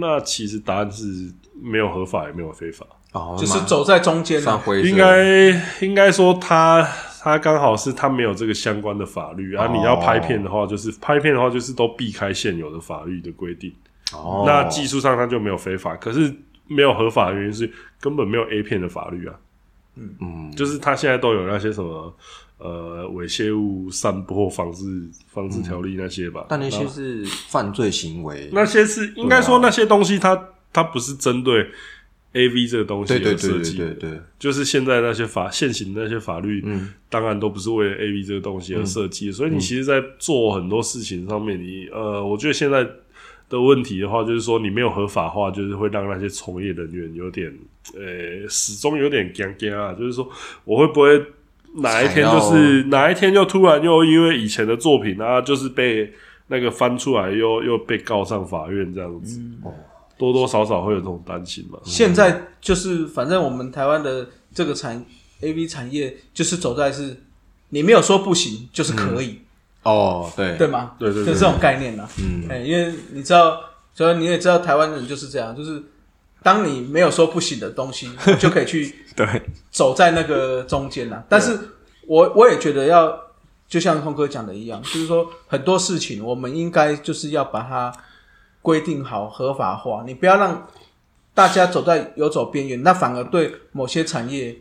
[0.00, 1.32] 那其实答案是
[1.62, 4.60] 没有合法也没有非法，哦，就是走在中间啊。
[4.84, 6.82] 应该应该说他
[7.22, 9.66] 他刚好是他没有这个相关的法律啊。
[9.66, 13.72] 哦你要拍片的话，就是拍片的话就是都避开现有的法律的规定。
[14.12, 16.34] 哦，那技术上它就没有非法，可是
[16.66, 19.34] 没有合法的原因是根本没有 A 片的法律啊。
[19.96, 22.14] 嗯嗯，就是他现在都有那些什么
[22.58, 24.84] 呃猥亵物散播防治
[25.28, 30.40] 防治条例那些吧，但那些是犯罪行为，那些是应该说那些东西它，
[30.72, 31.68] 它不是针对
[32.32, 36.92] A V 这个东西对对而设对对计的，对对，就是现在那些法现行的那些法律，嗯。
[37.08, 42.86] 当然都不是为了 A V 这个东西而设计的，所以你其实，在做很多事情上面，你呃，我觉得现在
[43.48, 47.52] 的问题的话，就是说你没有合法化，就是会让那些从业人员有点
[47.94, 50.30] 呃，始终有点尴尬啊，就是说
[50.64, 51.20] 我会不会
[51.78, 56.12] 哪一天就是哪一天就突然又因为以前的作品啊，就是被
[56.46, 59.72] 那个翻出来又又被告上法院这样子，嗯
[60.20, 61.78] 多多少少会有这种担心嘛。
[61.82, 65.02] 现在就是反正我们台湾的这个产
[65.40, 67.16] A V 产业就是走在是，
[67.70, 69.40] 你没有说不行，就是可以，
[69.82, 70.92] 哦，对对吗？
[70.98, 72.06] 对对对就这种概念啦。
[72.18, 73.58] 嗯哎、因为你知道，
[73.94, 75.82] 所以你也知道台湾人就是这样，就是
[76.42, 79.26] 当你没有说不行的东西，就可以去 对，
[79.70, 81.24] 走在那个中间啦。
[81.30, 81.58] 但是
[82.06, 83.18] 我我也觉得要，
[83.66, 87.90] 就像空哥讲的一样，就是说很多事情我们应该就是要把它
[88.62, 90.68] 规定好、合法化，你不要让
[91.34, 94.56] 大家走在游走边缘，那反而对某些产业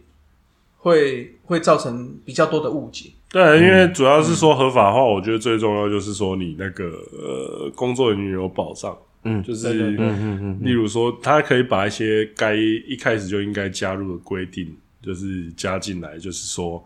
[0.77, 3.09] 会会造成比较多的误解。
[3.31, 9.43] 对，因为主要是说合法化，我觉得最重要就是说你那个呃工作人员有保障，嗯。
[9.43, 10.05] 就是对对对。
[10.05, 16.83] 嗯嗯例如说，他可以把一些该一开始就应该加入的规定，就是加进来，就是说，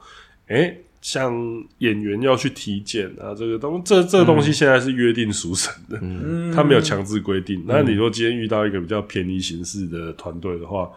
[0.47, 1.35] 哎、像
[1.79, 7.61] 演员要去体检啊，这个东这这个东西现在是约定俗成的，嗯，他没有强制规定。
[7.67, 10.89] 那你说今天遇到一个比较便宜形式的团队的话，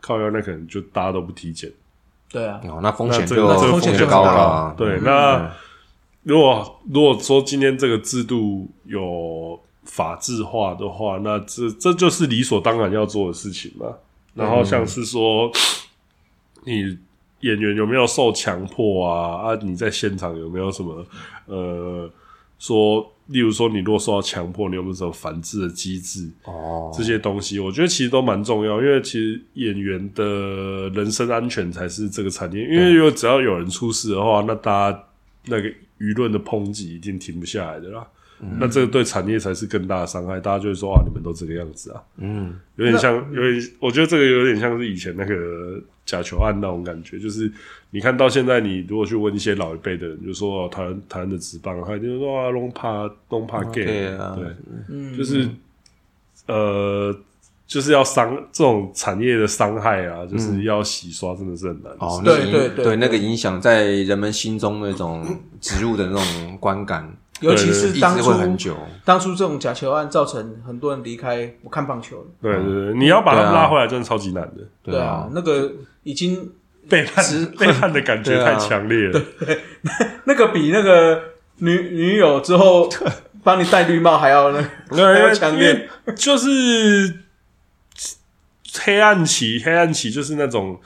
[0.00, 1.70] 靠腰那可能就大家都不体检，
[2.30, 4.30] 对啊，哦，那风险就个这个风险就高了。
[4.30, 4.74] 啊。
[4.78, 5.54] 对，那
[6.22, 13.86] 如果如果说今天这个制度有法制化的话，那这这就是理所当然要做的事情嘛。
[14.32, 15.52] 然后像是说，
[16.64, 16.96] 你
[17.40, 19.50] 演员有没有受强迫啊？
[19.52, 21.06] 啊，你在现场有没有什么
[21.46, 22.10] 呃
[22.58, 26.28] 说，例如说你如果受到强迫，你有没有什么反制的机制？
[26.44, 32.62] 哦，这些东西，我觉得其实都蛮重要，因为其实演员的人身安全才是这个产业。
[32.62, 35.04] 因为如果只要有人出事的话，那大家
[35.46, 38.06] 那个舆论的抨击一定停不下来的啦。
[38.58, 45.78] 那这个对产业才是更大的伤害，大家就会说啊，你们都这个样子啊，嗯，有点像，有点，我觉得这个有点像是以前那个
[46.10, 47.50] 假球案那种感觉，就是
[47.90, 54.36] 你看到现在，你如果去问一些老一辈的人，就说、哦、台湾台湾的职棒，他就说啊，弄怕弄怕 gay，、对啊。
[54.36, 54.46] 对，
[54.88, 55.48] 嗯，就是
[56.46, 57.16] 呃，
[57.64, 61.92] 就是要伤这种产业的伤害啊，就是要洗刷，真的是很难。
[62.00, 62.68] 哦，对对。
[62.84, 65.24] 对那个影响在人们心中那种
[65.60, 67.08] 植入的那种观感，
[67.40, 68.76] 尤其是当初很久。
[69.04, 72.26] 当初这种假球案造成很多人离开不看棒球了。
[72.42, 74.62] 对对对，你要把他们拉回来，真的超级难的。
[74.82, 75.72] 对啊，，那个
[76.02, 76.52] 已经
[76.88, 77.24] 背叛
[77.58, 79.20] 背叛的感觉太强烈了。
[79.40, 79.58] 对
[80.24, 81.22] 那个比那个
[81.56, 82.88] 女女友之后
[83.42, 85.88] 帮你戴绿帽还要那 对，还要强烈。
[86.14, 87.20] 就是
[88.82, 90.78] 黑暗期，黑暗期就是那种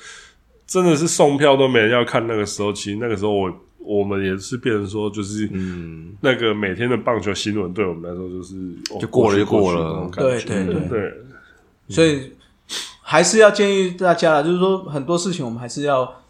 [0.67, 2.27] 真的是送票都没人要看。
[2.27, 3.53] 那个时候，其实那个时候我
[3.85, 8.55] 我们也是变成说，就是嗯，那个每天的棒球新闻对我们来说就是
[8.91, 10.47] 哦就过了就过了那种感觉。
[10.47, 10.89] 对对对。
[10.89, 11.15] 对。
[11.89, 12.33] 所以
[13.03, 16.23] 还是要建议大家啦，就是说很多事情我们还是要，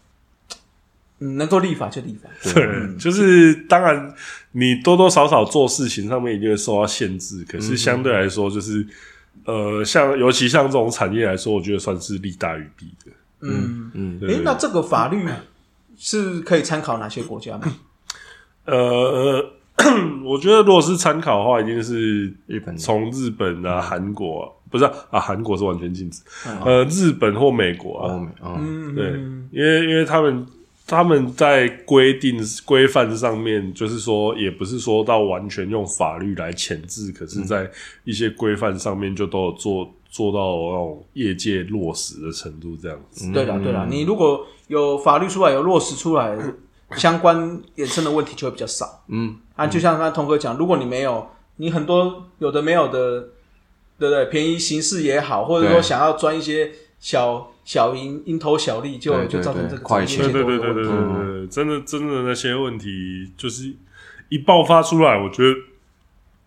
[1.19, 2.29] 嗯，能够立法就立法。
[2.53, 4.13] 对，就是当然
[4.51, 8.85] 你多多少少做事情上面一定会受到限制，可是相对来说就是。
[9.43, 13.11] 呃，像尤其像这种产业来说，我觉得算是利大于弊的。
[13.41, 14.33] 嗯，嗯对。
[14.33, 15.21] 诶，那这个法律
[15.97, 17.75] 是可以参考哪些国家吗？
[18.65, 19.51] 呃，呃
[20.25, 26.21] 我觉得如果是参考的话，一定是日本从日本啊、韩国啊、不是啊，啊韩国是完全禁止。
[26.47, 29.05] 嗯呃，日本或美国啊，嗯，嗯，对，
[29.51, 30.45] 因为因为他们
[30.87, 37.69] 他们在规定规范上面，就是说也不是说到完全用法律来钳制，可是在
[38.05, 43.29] 一些规范上面就都有做做到那种业界落实的程度，这样子。
[43.31, 46.37] 对了对了，你如果有法律出来有落实出来，
[46.97, 49.03] 相关衍生的问题就会比较少。
[49.07, 53.21] 嗯，啊，就像刚才童哥讲，如果你没有，你很多有的没有的，
[53.99, 54.25] 对不对？
[54.25, 63.73] 便宜形式也好，或者说想要赚一些小小蝇蝇头小利，就就造成这个对快钱对对对对对真的真的那些问题，就是
[64.29, 65.53] 一爆发出来，我觉得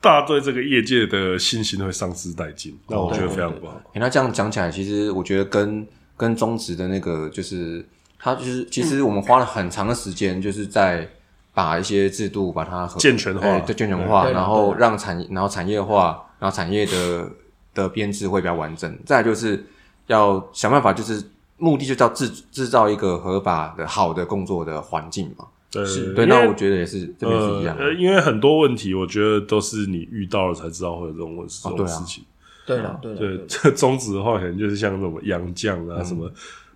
[0.00, 3.80] 大家对这个业界的信心会丧失殆尽，那我觉得非常不好。
[3.94, 7.84] 诶那这样讲起来，其实我觉得跟跟中职的那个，就是
[8.18, 11.08] 他就是其实我们花了很长的时间，就是在
[11.54, 17.30] 把一些制度把它健全化哎对健全化，然后让产然后产业化，然后产业的
[17.74, 18.98] 的编制会比较完整。
[19.04, 19.64] 再来就是
[20.06, 21.22] 要想办法，就是
[21.56, 25.46] 目的就叫制制造一个合法的好的工作的环境嘛。
[25.70, 27.84] 对对，那我觉得也是这边是一样的。
[27.84, 32.24] 呃，因为很多问题，我觉得都是你遇到了才知道会有这种问这哦对啊种事情。
[32.66, 36.30] 对了对了对这 宗旨的话，可能就是像什么杨绛啊，什么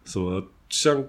[0.04, 1.02] 什么，像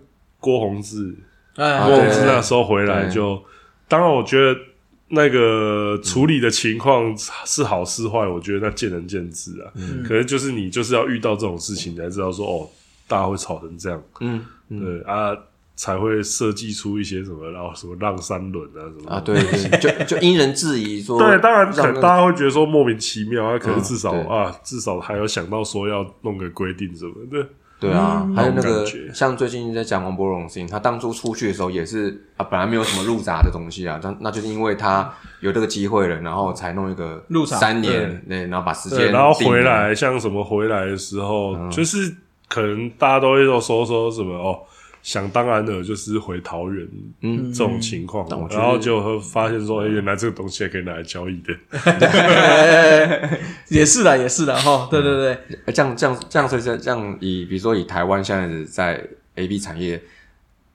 [0.44, 1.16] 郭宏志，
[1.56, 3.42] 哎，郭宏志那时候回来就，
[3.88, 4.60] 当然我觉得
[5.08, 9.72] 那个处理的情况是好是坏，我觉得那见仁见智啊。
[9.76, 12.70] 嗯可是就是你就是要遇到这种事情，你才知道说哦，
[13.08, 14.04] 大家会吵成这样。
[14.20, 15.34] 嗯，对啊，
[15.78, 27.48] 才会设计出一些什么，然后什么让三轮啊什么啊，对对，就就因人质疑说，对，当然大家会觉得说莫名其妙啊，可是嗯至少、对啊，至少还有想到说要弄个规定什么的。
[27.80, 41.70] 对啊，还有那个像最近在讲王柏荣的事情，他当初出去的时候也是啊，本来没有什么入闸的东西啊，但那就是因为他有这个机会了，然后才弄一个入闸三年，对，然后把时，间然后回来像什么回来的时候，嗯。
[41.70, 42.16] 就是
[42.48, 44.60] 可能大家都会说说说什么哦，
[45.04, 46.88] 想当然的就是回桃园，
[47.22, 47.54] 嗯。
[47.54, 51.54] 这种情况然后就会发现说，哎，原来这个东西还可以拿来交易的。
[53.70, 54.88] 也是的，也是的哈。
[54.90, 60.02] 对对对，呃这样这样这样，所以这这样以比如说以台湾现在的在 A B 产业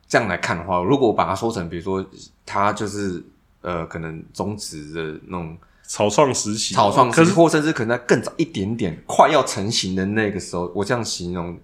[0.06, 2.04] 这样来看的话，如果把它说成，比如说
[2.44, 3.22] 它就是
[3.62, 11.58] 呃可能中职的那种草创时期，草创时期，可是或甚至可能在更早一点点，快要成型的那个时候，我这样形容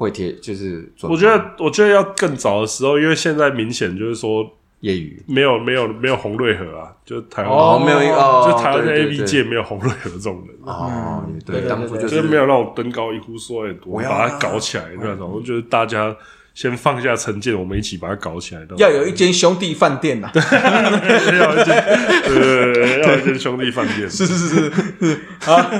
[0.00, 1.12] 会贴就是准。
[1.12, 10.56] 我觉得，我觉得要更早的时候，因为现在明显就是说业余没有没有没有红瑞和啊，就台湾、哦，没有一个哦，就台湾的 A B 界没有红瑞和这种人。
[10.62, 15.30] 哦，对，当初就就是是没有那种登高一呼说哎，我我要把它搞起来那种。
[15.30, 16.16] 我觉得大家
[16.54, 18.62] 先放下成见，我们一起把它搞起来。
[18.76, 20.30] 要有一间兄弟饭店 呐。
[20.34, 21.84] 要有一间，
[22.26, 25.70] 对，要有一间兄弟饭店，是是是是啊，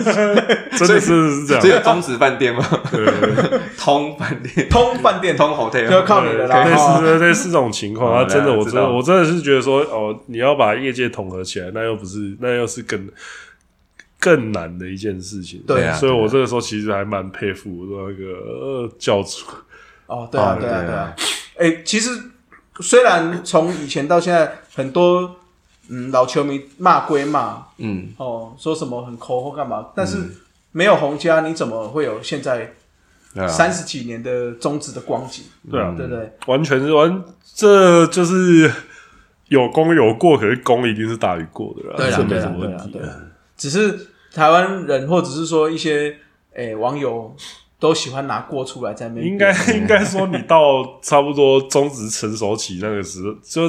[0.76, 1.68] 真的是是这样只。
[1.68, 2.64] 有中职饭店吗？
[2.90, 6.64] 对对对通饭店，通饭店通 hotel，就要靠你了啦。
[6.64, 13.08] 类哈似类似这种情况，哦啊，真的，我真的知道我真的是觉得说，哦，你要把业界统合起来，那又不是，那又是更
[14.18, 15.62] 更难的一件事情。
[15.66, 19.44] 对啊所以我对啊这个时候其实还蛮佩服那个呃教主。
[20.10, 21.16] 哦，对啊，哦对啊，对啊。
[21.58, 22.10] 哎，其实
[22.80, 25.36] 虽然从以前到现在，很多
[25.88, 30.16] 嗯老球迷骂归骂嗯，哦，说什么很抠或干嘛，但是
[30.72, 32.72] 没有洪家，你怎么会有现在
[33.48, 35.44] 三十几年的中职的光景？
[35.70, 36.32] 对啊，对不对？
[36.46, 38.70] 完全是完，这就是
[39.48, 43.16] 有功有过，可是功一定是大于过的啦，这没什么对啦对问题
[43.56, 46.16] 只是台湾人或者是说一些
[46.54, 47.36] 诶网友
[47.80, 53.62] 都喜欢拿锅出来在那边应该 应该说，你到差不多中职成熟期那个时候，就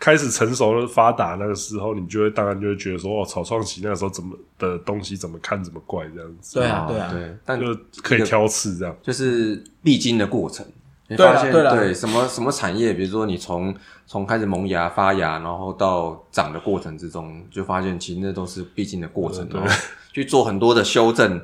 [0.00, 7.66] 开始成熟的发达那个时候，你就会当然就会觉得说，哦，草创期那个时候怎么的东西怎么看怎么怪这样子，对啊对啊对，但就
[8.02, 8.96] 可以挑刺这样。
[9.02, 10.66] 就是必经的过程。
[11.08, 13.74] 你对啦发现对啦对什么什么产业，比如说你从
[14.06, 19.76] 从开始萌芽发芽，然后到长的过程之中，就发现其实那都是必经的过程，对然后
[20.14, 21.38] 去做很多的修正。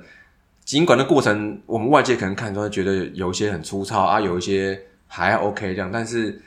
[0.67, 6.43] 尽管那过程我们外界可能看都会觉得有一些很粗糙啊，有一些还 OK 这样，但是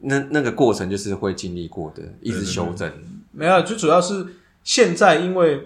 [0.00, 2.90] 那那个过程就是会经历过的，一直修正。
[3.32, 4.24] 没有，最主要是
[4.62, 5.60] 现在因为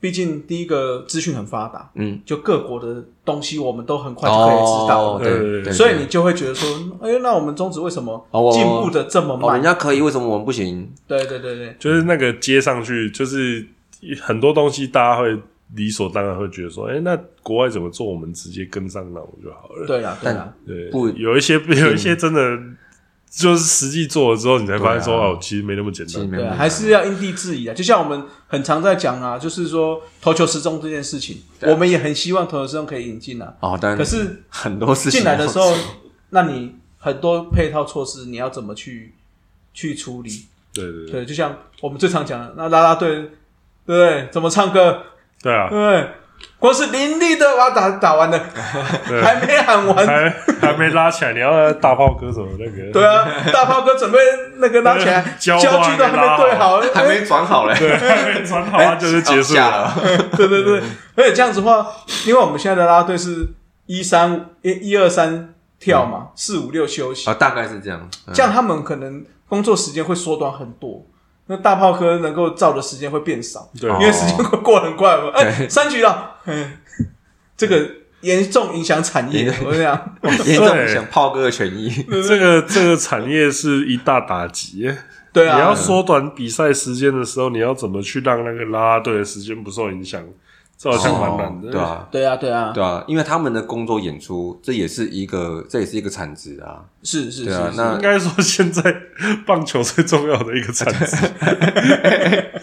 [0.00, 5.12] 毕竟第一个资讯很发达，嗯，就各国的东西我们都很快就可以知道。
[5.12, 6.66] 哦对对对，所以你就会觉得说，
[7.02, 9.56] 哎，那我们中职为什么进步的这么哦，慢？
[9.56, 10.90] 人家可以，为什么我们不行？
[11.06, 13.66] 对对对对，就是那个接上去，就是
[14.22, 15.38] 很多东西大家会
[15.74, 19.86] 理所当然会觉得说，哎、那国外怎么做，我们直接跟上那我就好了。
[19.86, 22.58] 对啊对啊，对，不有一些有一些真的
[23.30, 26.28] 就是实际做了之后，你才发现说，啊哦，其实没那么简单。
[26.28, 27.72] 对还是要因地制宜啊。
[27.72, 33.54] 就像我们很常在讲啊，就是说投球失踪这件事情，我们也很希望投球失踪可以引进啊。
[33.60, 35.72] 哦，但可是很多事情进来的时候，
[36.30, 39.14] 那你很多配套措施，你要怎么去
[39.72, 40.46] 去处理？
[40.74, 43.28] 对对对对，就像我们最常讲的，那啦啦队，对
[43.86, 44.28] 不对？
[44.32, 45.02] 怎么唱歌？
[45.42, 46.08] 对啊对？
[46.58, 48.38] 光是林立的哇打打完了，
[49.22, 50.06] 还没喊完。
[50.06, 52.92] 还还没拉起来，你要大炮哥什么那个？
[52.92, 54.18] 对啊，大炮哥准备
[54.56, 59.92] 那个拉起来， 交焦距都还没对好，还没转好嘞，对， 还没转好，它就是结束了。
[60.36, 60.80] 对对对，
[61.16, 61.86] 而且这样子的话，
[62.26, 63.46] 因为我们现在的啦啦队是
[63.86, 68.00] 一三一一二三跳嘛，四五六休息啊，，大概是这样。
[68.26, 71.06] 嗯这样他们可能工作时间会缩短很多。
[71.50, 75.30] 那大炮哥能够照的时间会变少，对哦因为时间会过得很快嘛。
[75.34, 76.78] 哎，三局了，嗯，
[77.56, 79.52] 这个严重影响产业。
[79.64, 81.90] 我跟你讲， 严重影响炮哥的权益。
[82.28, 84.88] 这个这个产业是一大打击。
[85.32, 90.22] 对啊，你要缩短比赛时间的时候，你要怎么去让那个啦啦队的时间不受影响？
[90.80, 91.68] 这好像蛮难的。
[91.68, 96.80] 哦对啊，对啊，对啊，对啊，因为他们的工作演出，这也是一个，这也是一个产值啊。
[97.02, 98.82] 是是是，啊那应该说现在
[99.46, 101.16] 棒球最重要的一个产值，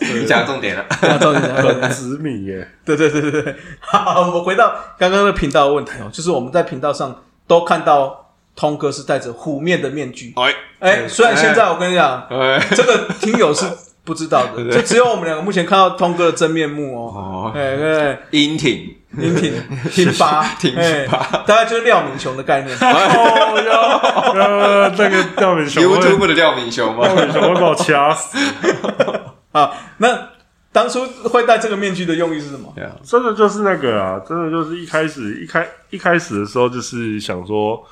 [0.20, 0.84] 你讲重点了。
[0.89, 2.68] 重点要重点很执迷耶。
[2.84, 10.34] 对对对对对，好，我们回到刚刚的频道的问题哦，就是我们在频道上都看到通哥是戴着虎面的面具。
[10.36, 13.65] 哎，哎，虽然现在我跟你讲，哎，这个听友是
[14.08, 17.12] 不知道的，就只有我们两个目前看到通哥的真面目哦。
[17.14, 19.53] 哦，哎对，英挺，英挺
[19.91, 20.74] 挺拔，挺
[21.12, 22.74] 拔大概就是廖敏雄的概念。
[22.78, 27.05] 哦哟，呃，那个廖敏雄会，YouTube 的廖明雄吗？
[27.05, 28.38] 廖敏雄会把我掐死。
[29.51, 30.30] 啊，那
[30.72, 32.74] 当初会戴这个面具的用意是什么？
[33.03, 37.84] 真的就是那个啊，真的就是一开始一开一开始的时候，就是想说，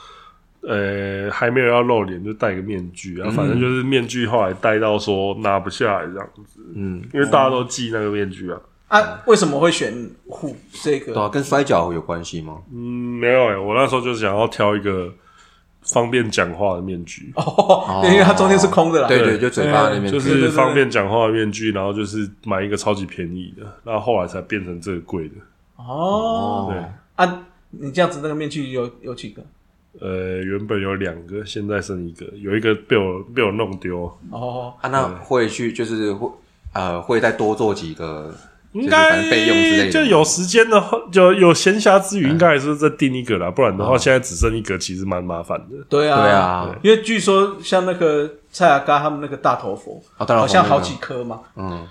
[0.67, 8.59] 呃，还没有要露脸，就戴个面具啊，反正就是面具，后来戴到说拿不下来这样子，嗯，因为大家都系那个面具啊。
[8.87, 9.93] 啊，为什么会选
[10.27, 11.13] 虎这个？
[11.13, 12.57] 对啊，跟摔跤有关系吗？
[12.71, 15.11] 嗯，没有诶、我那时候就是想要挑一个
[15.81, 19.07] 方便讲话的面具，哦，因为它中间是空的啦。
[19.07, 25.35] 对对，就嘴巴那边，就是方便讲话的面具，然后就是买一个超级便宜的，然后后来才变成这个贵的。
[25.77, 26.83] 哦，对，
[27.15, 29.43] 啊，你这样子那个面具有有几个？
[30.01, 34.11] 呃，原本有两个，现在剩一个，有一个被我被我弄丢。
[34.31, 36.29] 哦，啊，那会去就是会
[36.73, 38.33] 呃会再多做几个，
[38.73, 43.49] 应该就是备用之类的就有时间的话，就有闲暇之余，应该还是再订一个啦。
[43.49, 45.77] 不然的话，现在只剩一个，其实蛮麻烦的。
[45.87, 51.87] 对啊，对，啊，因为据说像那个蔡雅嘎他们那个大头佛，好像好红几颗嘛，嗯，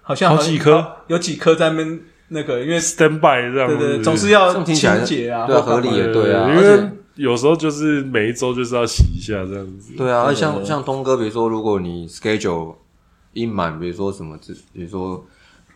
[0.00, 9.94] 好像好几颗，有几颗在那边那个，因为 stand by 这样子，对对，总是这要清洁啊，对合理也对啊因为有时候就是每一周就是要洗一下这样子。
[9.96, 12.76] 对啊，而像像东哥，比如说如果你 schedule
[13.32, 14.38] 一满，比如说什么，
[14.72, 15.24] 比如说。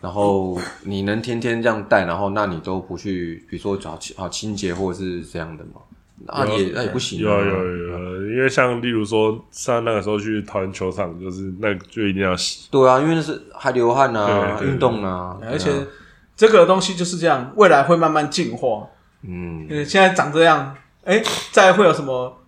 [0.01, 5.81] 然后你能天天这样带，然后那你都不去，比如说找清啊清洁或者是这样的嘛？
[6.25, 7.23] 那也那也不行、啊。
[7.23, 12.69] 有有有有，因为像例如说，像那个时候去桃园球场，就是那就一定要洗。
[12.71, 15.77] 对啊，因为那是还流汗啊，运动啊，而且啊
[16.39, 18.87] 这个东西就是这样，未来会慢慢进化。
[19.27, 20.73] 嗯，呃，现在长这样，
[21.03, 21.21] 哎，
[21.51, 22.41] 再会有什么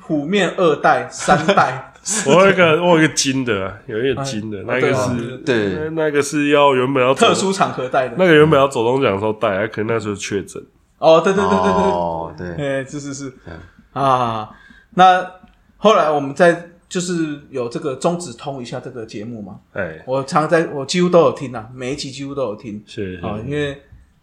[0.00, 1.92] 虎面二代、三代？
[2.26, 8.14] 我有一个我有一个金的啊，有一个金的，那个哎对啊是对那个是要原本要特殊场合戴的。
[8.16, 10.64] 那个原本要走中奖的时候戴，啊可能那时候确诊。
[10.96, 14.48] 哦，对对对对对哦，对，对，哎，是是是嗯啊。
[14.94, 15.22] 那
[15.76, 22.82] 后来我们在就是有这个中指通一下这个节目嘛，哎，我常在我几乎都有听啊，每一集几乎都有听。
[22.86, 23.26] 谢谢。
[23.26, 23.82] 啊，因为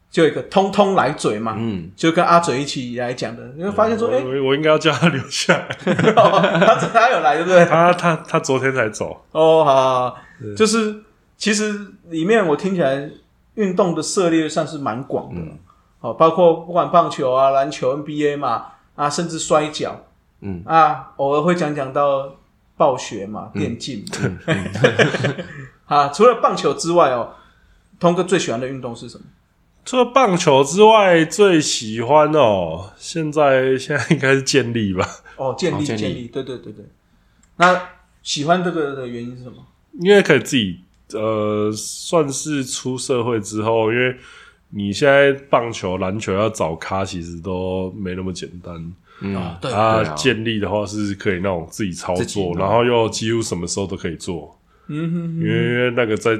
[0.09, 5.67] 就有一个通通来嘴嘛，嗯，就跟阿嘴一起来讲的，因为发现说，哎，我我应该要叫他留下来。
[5.85, 7.65] 他他有来，对不对？
[7.65, 9.23] 他他他昨天才走。
[9.31, 10.17] 哦，好好，好。
[10.55, 11.03] 就是
[11.37, 11.73] 其实
[12.09, 13.09] 里面我听起来
[13.55, 15.57] 运动的涉猎算是蛮广的，嗯。
[16.01, 19.95] 哦，包括不管棒球啊、篮球、NBA 嘛，啊，甚至摔跤，
[20.41, 20.61] 嗯。
[20.65, 22.33] 啊，偶尔会讲讲到
[22.81, 24.55] 暴雪嘛、嗯电竞嘛，
[25.85, 27.35] 啊， 除了棒球之外哦，
[27.99, 29.25] 通哥最喜欢的运动是什么？
[29.85, 36.83] 除了棒球之外，最喜欢哦，现在现在应该是健力吧，哦，建立，哦健力健力，对对对对。
[37.57, 37.89] 那
[38.23, 39.57] 喜欢这个的原因是什么？
[39.99, 40.79] 因为可以自己
[41.13, 44.17] 呃，算是出社会之后，因为
[44.71, 48.73] 你现在棒球、篮球要找咖，其实都没那么简单。
[49.21, 56.37] 嗯，对啊，建立的话是可以那种自己操作，然后又几乎什么时候都可以做，嗯哼因为因为那个在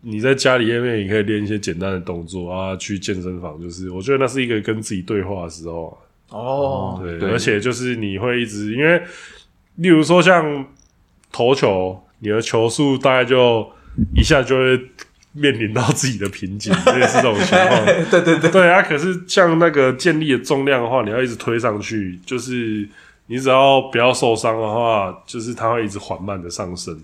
[0.00, 5.96] 你在家里面也可以练一些简单的动作啊，去健身房就是我觉得那是一个跟自己对话的时候
[6.30, 7.30] 啊、哦，对，对。
[7.30, 9.00] 而且就是你会一直因为，
[9.76, 10.66] 例如说像
[11.30, 13.70] 投球，你的球速大概就
[14.16, 14.80] 一下就会
[15.32, 17.84] 面临到自己的瓶颈， 类似这种情况。
[18.10, 22.88] 对对对，对啊，可是像那个建立的重量的话，你要一直推上去，就是
[23.26, 27.00] 你只要不要受伤的话，就是它会一直缓慢的上升。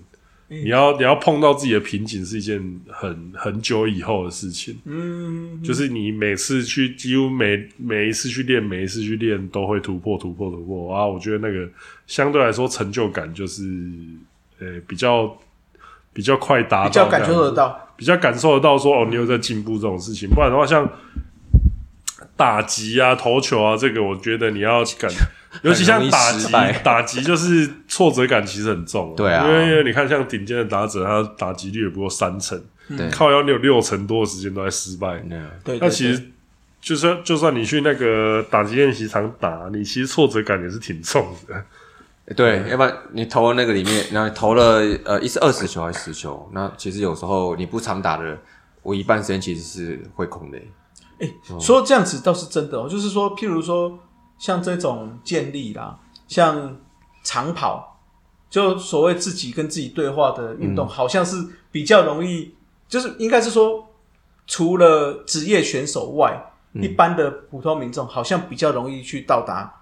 [0.51, 2.59] 你要你要碰到自己的瓶颈是一件
[2.89, 11.05] 很很久以后的事情，嗯，就是你每次去几乎每每一次去练，每一次去练都会突破突破突破啊！
[11.05, 11.69] 我觉得那个
[12.07, 13.63] 相对来说成就感就是
[14.59, 15.37] 呃比较
[16.11, 17.88] 比较快达到，比较感受得，到。
[17.99, 20.89] 比较感受得到说哦你有在进步这种事情，不然的话像
[22.37, 25.11] 打击啊、投球啊，这个我觉得你要感，
[25.61, 29.45] 尤其像打击 打击就是挫折感其实很重、对啊。
[29.45, 32.57] 因为因为你看像顶尖的打者，他打击率也不过三成，
[32.97, 36.31] 对，靠腰你有六成多的时间都在失败，对对，对那其实
[36.79, 41.65] 就算就算你去那个打击练习场打，你其实挫折感也是挺重的。
[42.35, 48.37] 对，要不然你投了那个里面，然后投了呃一是二十球还是十球，那其实有时候你不常打的，
[48.83, 50.59] 我一半时间其实是会空的。
[51.59, 53.99] 说这样子倒是真的哦，就是说，譬如说
[54.37, 56.77] 像这种建立啦，像
[57.23, 57.99] 长跑，
[58.49, 61.35] 就所谓自己跟自己对话的运动，好像是
[61.71, 62.55] 比较容易，
[62.87, 63.87] 就是应该是说，
[64.47, 66.39] 除了职业选手外，
[66.73, 69.78] 一般的普通民众好像比较容易去到达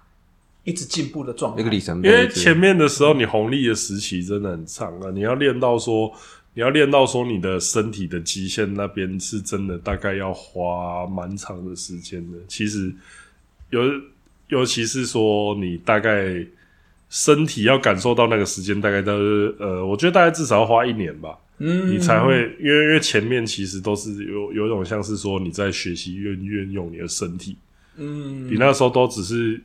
[0.68, 1.58] 一直进步的状态。
[1.58, 6.12] 那个里程因碑，为前面的时候你红利的时期真的很长啊，你要练到说
[6.54, 12.38] 你要练到说你的身体的极限那边是真的，大概要花蛮长的时间的。
[12.46, 12.92] 其实
[13.70, 13.80] 尤
[14.48, 16.44] 尤其是说你大概
[17.10, 21.38] 身体要感受到那个时间，大概都是呃，我觉得大概至少要花一年吧。
[21.60, 27.56] 嗯，你才会，因为因为前面其实都是有有一种像是说你在学习运运用你的身体，
[27.96, 29.60] 嗯，你那时候都只是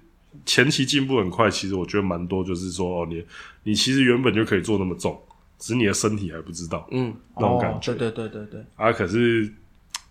[0.46, 3.24] 前期进步很快，其实我觉得蛮多，就是说哦，你
[3.64, 5.18] 你其实原本就可以做那么重，
[5.58, 8.92] 只是你的身体还不知道嗯，那种感觉、哦对对对对对，啊。
[8.92, 9.52] 可是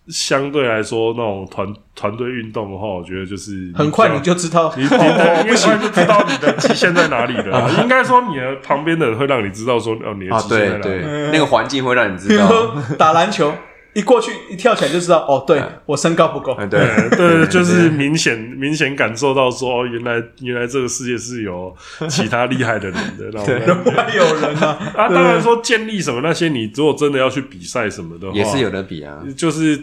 [0.07, 7.71] 相对来说，那种团团队运动的话，我觉得就是很快你就知道，你你哦你很快就知道你的极限在哪里了。
[7.81, 10.83] 应该说，你的旁边的人会让你知道说，哦，你的啊，极限在哪里。
[10.83, 13.53] 对，那个环境会让你知道，打篮球，
[13.93, 16.79] 一过去一跳起来就知道，哦，对我身高不够，嗯，对。
[17.09, 21.75] 对对，就是明显明显感受到说，哦，原来原来这个世界是有
[22.09, 23.91] 其他厉害的人的那种感觉。
[23.91, 29.79] 还有人啊， 啊，当然说建立什么那些，你如果真的要去比赛什么的话，也是有的比啊，就是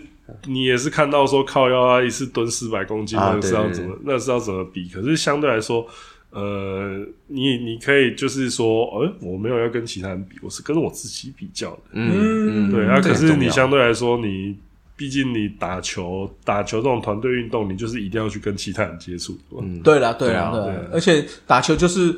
[0.46, 3.74] 你也是看到说靠腰啊，一次蹲四百公斤，啊那是要对对。
[3.74, 4.88] 怎么那是要怎么比？
[4.88, 5.86] 可是相对来说，
[6.30, 11.80] 呃，你你可以就是说，呃，我没有要跟其他人比，我是跟我自己比较的。
[11.92, 14.56] 嗯嗯，对啊，可是你相对来说，你
[14.96, 19.36] 毕竟你打球打球这种团队运动，你就是一定要去跟其他人接触。
[19.60, 19.80] 嗯。
[19.80, 22.16] 对啦对啦对而且打球就是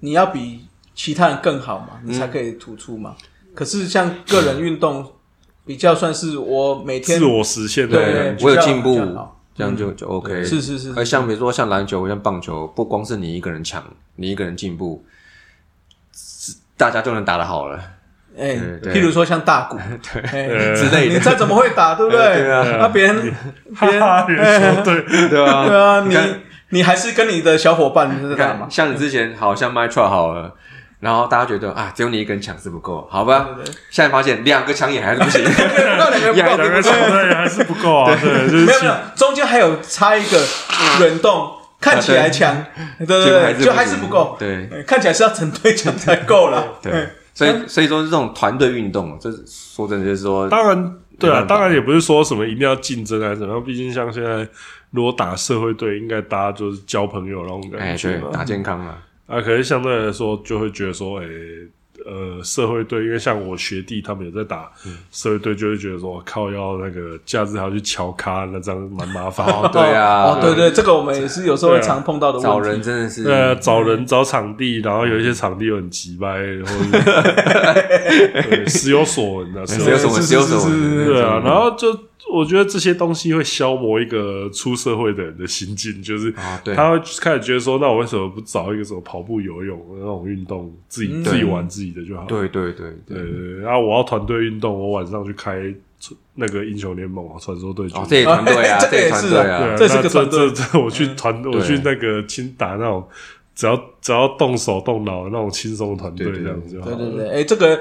[0.00, 0.60] 你要比
[0.94, 3.16] 其他人更好嘛，你才可以突出嘛。
[3.54, 5.04] 可是像个人运动，
[5.66, 8.98] 比较算是我每天自我实现的对我有进步
[9.54, 10.44] 这样就就 OK。
[10.44, 13.82] 是是是，而像比如说像篮球、像棒球，不光是你一个人强，
[14.16, 15.04] 你一个人进步，
[16.76, 17.78] 大家就能打得好了。
[18.34, 19.76] 哎，对对譬如说像大鼓，
[20.32, 22.18] 哎之类的你再怎么会打，对不对？
[22.42, 23.16] 对啊那别人
[24.26, 26.40] 别人对，对啊对啊，你看
[26.70, 28.70] 你还是跟你的小伙伴在你打嘛看，。
[28.70, 30.54] 像你之前好像 My Try 好了，
[31.02, 33.48] 然后大家觉得啊，只有你一个人抢是不够，好吧？
[33.56, 33.74] 对对对。
[33.90, 35.42] 现在发现两个抢也还是不行，
[35.98, 40.40] 那两个不够 也还是两个球队还是不够啊，对，就是没有没有，中间还有插一个
[41.00, 41.50] 软洞，
[41.80, 42.54] 看起来强，
[43.00, 43.06] 对。
[43.06, 44.36] 对对，就还是不够。
[44.38, 44.68] 对。
[44.72, 46.74] 哎看起来是要整队强才够了。
[46.80, 54.46] 对，所以所以说这种团队运动，这说真的就是说，当然，对啊，当然也不是说什么一定要竞争还是怎么样，毕竟像现在
[54.92, 58.28] 如果打社会队，应该大家就是交朋友那种感觉嘛，。
[58.32, 61.26] 打健康啊，啊，可是相对来说，就会觉得说，诶、
[62.04, 69.46] 呃，社会队，因为像我学弟他们有在打嗯社会队，就会觉得说，靠，要那个假日还要去敲咖，那这样蛮麻烦。
[69.46, 72.70] 哦对啊哦，对对，这个我们也是有时候会常碰到的找问题。
[72.70, 76.26] 人真的是呃，找人找场地，然后有一些场地又很急掰，
[76.64, 76.98] 或者
[78.50, 81.04] 对时有所闻的，时有所闻，时有什是是么，是。
[81.06, 81.96] 对啊，然后就
[82.30, 86.32] 我觉得这些东西会消磨一个出社会的人的心境，就是
[86.74, 92.24] 他会开始觉得说，那我为什么不找一个什么跑步、游泳的那种运动，自己、自己玩自己的就好？
[92.24, 93.58] 对对对对。
[93.60, 95.74] 然后我要团队运动，我晚上去开
[96.34, 97.98] 那个英雄联盟、传说对决。
[97.98, 100.50] 哦，这也团队啊， 这个也是啊这是那个团队。
[100.50, 103.06] 这这我去团，我去那个轻打那种，
[103.54, 106.96] 只要只要动手动脑的那种轻松的团队这样子就好了。
[106.96, 107.78] 对对对，哎，这个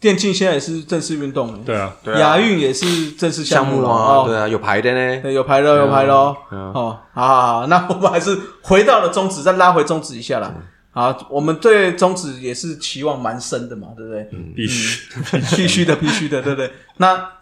[0.00, 4.40] 电竞现在也是正式运动，对啊，对啊亚运也是正式项目目了啊，对哦。
[4.40, 6.36] 啊，有牌的呢，对有牌了，有牌了哦。
[6.72, 10.54] 好好好，那我们还是回到了中指，再拉回中指一下啦。
[10.92, 14.28] 好，我们对中指也是期望蛮深的嘛，对不对？
[14.56, 15.06] 必须。
[15.54, 16.72] 必须的，必须的，对不对？
[16.96, 17.32] 那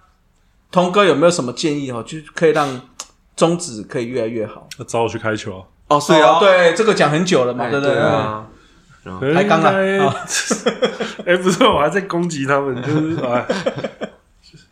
[0.72, 2.80] 童哥有没有什么建议哦，就可以让
[3.36, 4.68] 中指可以越来越好？
[4.78, 5.62] 那找我去开球啊！
[5.86, 7.94] 哦，是啊，对，这个讲很久了嘛，哎对不对？
[7.94, 8.46] 对啊，
[9.34, 10.14] 抬杠了应该啊
[11.26, 13.46] 哎，不是，我还在攻击他们，就是哎，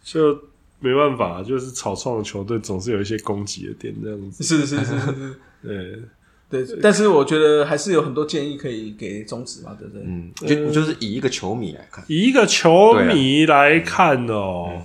[0.03, 0.41] 就就
[0.80, 4.43] 没办法，就是草创的球队总是有一些攻击的点，这样子。
[4.45, 5.34] 是是是是是，
[6.49, 6.78] 对，对。
[6.80, 10.03] 但是我觉得还是有很多建议可以给中指嘛，对不对？
[10.07, 14.82] 嗯，就就是以一个球迷来看，以一个球迷来看哦，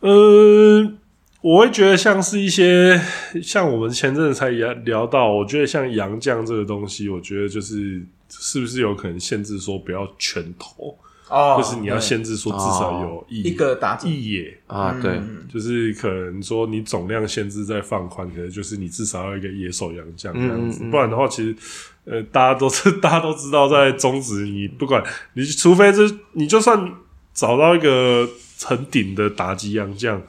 [0.00, 0.98] 嗯，
[1.42, 2.98] 我会觉得像是一些
[3.42, 10.96] 像我们前阵子才聊聊到，我觉得像洋将这个东西，我觉得就是是不是有可能限制说不要全投，
[11.28, 14.56] 哦就是你要限制说至少有一一个打者，一野。
[14.68, 15.20] 啊，对，
[15.52, 20.90] 就是可能说你总量限制在放宽，可能就是你至少要一个野手洋将这样子，嗯嗯嗯。
[20.92, 21.56] 不然的话，其实
[22.04, 25.02] 呃大家都是 大家都知道，在中职你不管
[25.34, 26.88] 你除非是你就算
[27.34, 28.28] 找到一个
[28.64, 30.22] 很顶的打击洋将，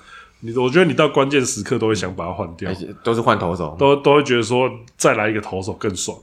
[0.44, 2.70] 你我觉得你到关键时刻都会想把它换掉。
[2.70, 6.18] 而，且都是换投手，都都会觉得说再来一个投手更爽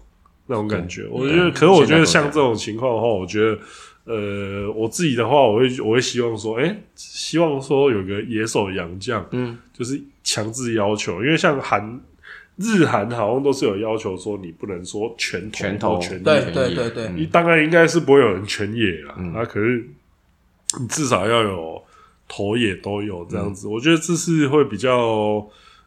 [0.47, 1.07] 那种感觉。
[1.11, 3.59] 我觉得，可是我觉得像这种情况的话，我觉得。
[4.07, 12.01] 呃，我自己的话，我会我会希望说，哎、希望说有个野手洋将，嗯，就是强制要求，因为像韩
[12.57, 19.35] 日韩好像都是有要求说你不能说全投全投全对野，对对对，你当然应该是不会有人全野了，嗯。
[19.35, 19.87] 啊，可是
[20.81, 21.80] 你至少要有
[22.31, 23.66] 头也都有这样子。
[23.66, 25.45] 嗯我觉得这是会比较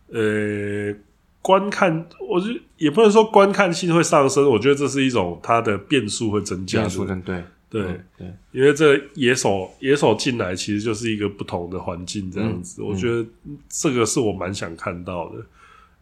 [0.10, 0.94] 呃
[1.42, 6.80] 观看，我觉得也不能说观看性会上升，我觉得这是一种它的变数会增加。
[6.80, 7.82] 变数跟对对，
[8.18, 13.26] 对，因为这野手野手进来其实就是一个不同的环境这样子，嗯我觉得
[13.70, 15.44] 这个是我蛮想看到的。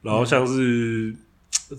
[0.02, 1.16] 然后像是、
[1.70, 1.78] 呃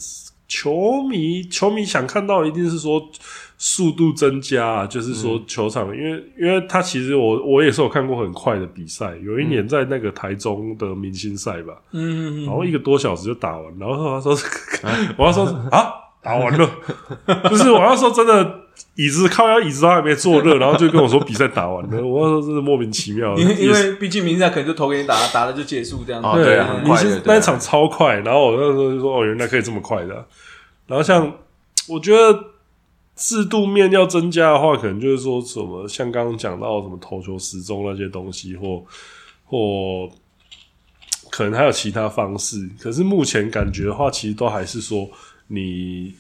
[0.48, 3.08] 球迷，球迷想看到一定是说
[3.56, 5.44] 速度增加啊，就是说嗯。
[5.46, 14.36] 球场，因为因为他其实我我也是有看过很快的比赛，有一嗯年在那个台中的明星赛吧，嗯，然后一个多小时就打完，然后他说，
[15.16, 16.70] 我要说啊，打完了，
[17.48, 18.60] 就是我要说真的，
[18.94, 26.20] 椅子靠腰椅子都还没坐热，然后就跟我说比赛打完了， 我要说真的莫名其妙，因为因为毕竟明星赛可能就投给你打，打了就结束这样。
[26.20, 26.28] 子。
[26.28, 27.22] 哦对啊很明星快的对啊。
[27.26, 30.14] 那一场超快，然后我那时候就说哦，原来可以这么快的。
[30.14, 30.24] 啊、
[30.86, 31.32] 然后像
[31.88, 32.38] 我觉得
[33.16, 38.84] 制度面要增加的话，可能就是说什么像刚刚讲到什么投球时钟那些东西，或
[39.44, 40.08] 或
[41.30, 42.68] 可能还有其他方式。
[42.78, 45.08] 可是目前感觉的话，其实都还是说
[45.46, 46.14] 你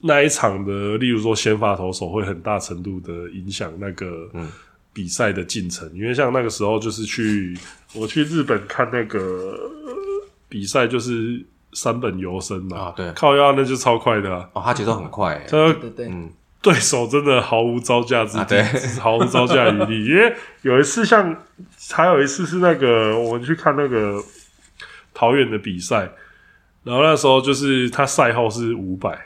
[0.00, 4.50] 那一场的，例如说先发投手会很大程度的影响那个嗯。
[4.92, 7.54] 比赛的进程，因为像那个时候就是去
[7.94, 9.94] 我去日本看那个呃
[10.48, 11.44] 比赛，就是
[11.74, 13.12] 三本游生嘛，啊对。
[13.12, 16.30] 靠腰那就超快的啊，哦，他节奏很快欸，他对对，嗯。
[16.62, 18.66] 对手真的毫无招架之力，啊
[18.98, 20.04] 毫无招架余地。
[20.08, 21.44] 因为有一次像，
[21.92, 24.18] 还有一次是那个我们去看那个
[25.12, 26.10] 桃园的比赛，
[26.84, 29.16] 然后那时候就是他赛后是五百，嗯，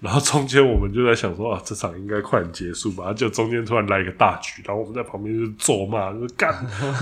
[0.00, 6.50] 然后中间我们就在想说啊，这场应该快点结束吧，就中间突然来一个大局，然后我们在旁边就是咒骂，就是干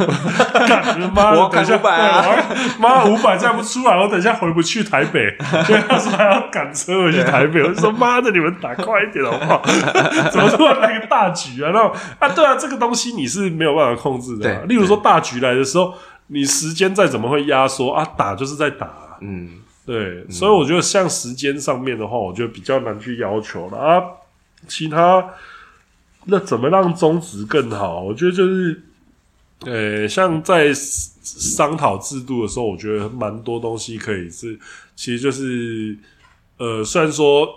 [0.68, 2.22] 干，妈的，我要等一下，赶500啊。
[2.22, 5.20] 对我要妈五百再不出来，我等一下回不去台北，
[5.68, 9.62] 因为他说还要赶车回去台北，我就说妈的，你们打快一点好不好？
[10.32, 11.70] 怎么突然来个大局啊？
[11.70, 14.62] 然后啊，对啊，这个东西你是没有办法控制的、啊。
[14.66, 15.94] 例如说大局来的时候，
[16.26, 19.50] 你时间再怎么会压缩啊，打就是在打啊、嗯
[19.88, 24.04] 对，所以我觉得像时间上面的话，我觉得比较难去要求了啊。
[24.66, 25.32] 其他
[26.26, 28.02] 那怎么让中职更好？
[28.02, 28.82] 我觉得就是，
[29.60, 34.58] 呃，像在商讨制度的时候，我觉得蛮多东西可以是，
[34.94, 35.96] 其实就是，
[36.58, 37.48] 呃，虽然说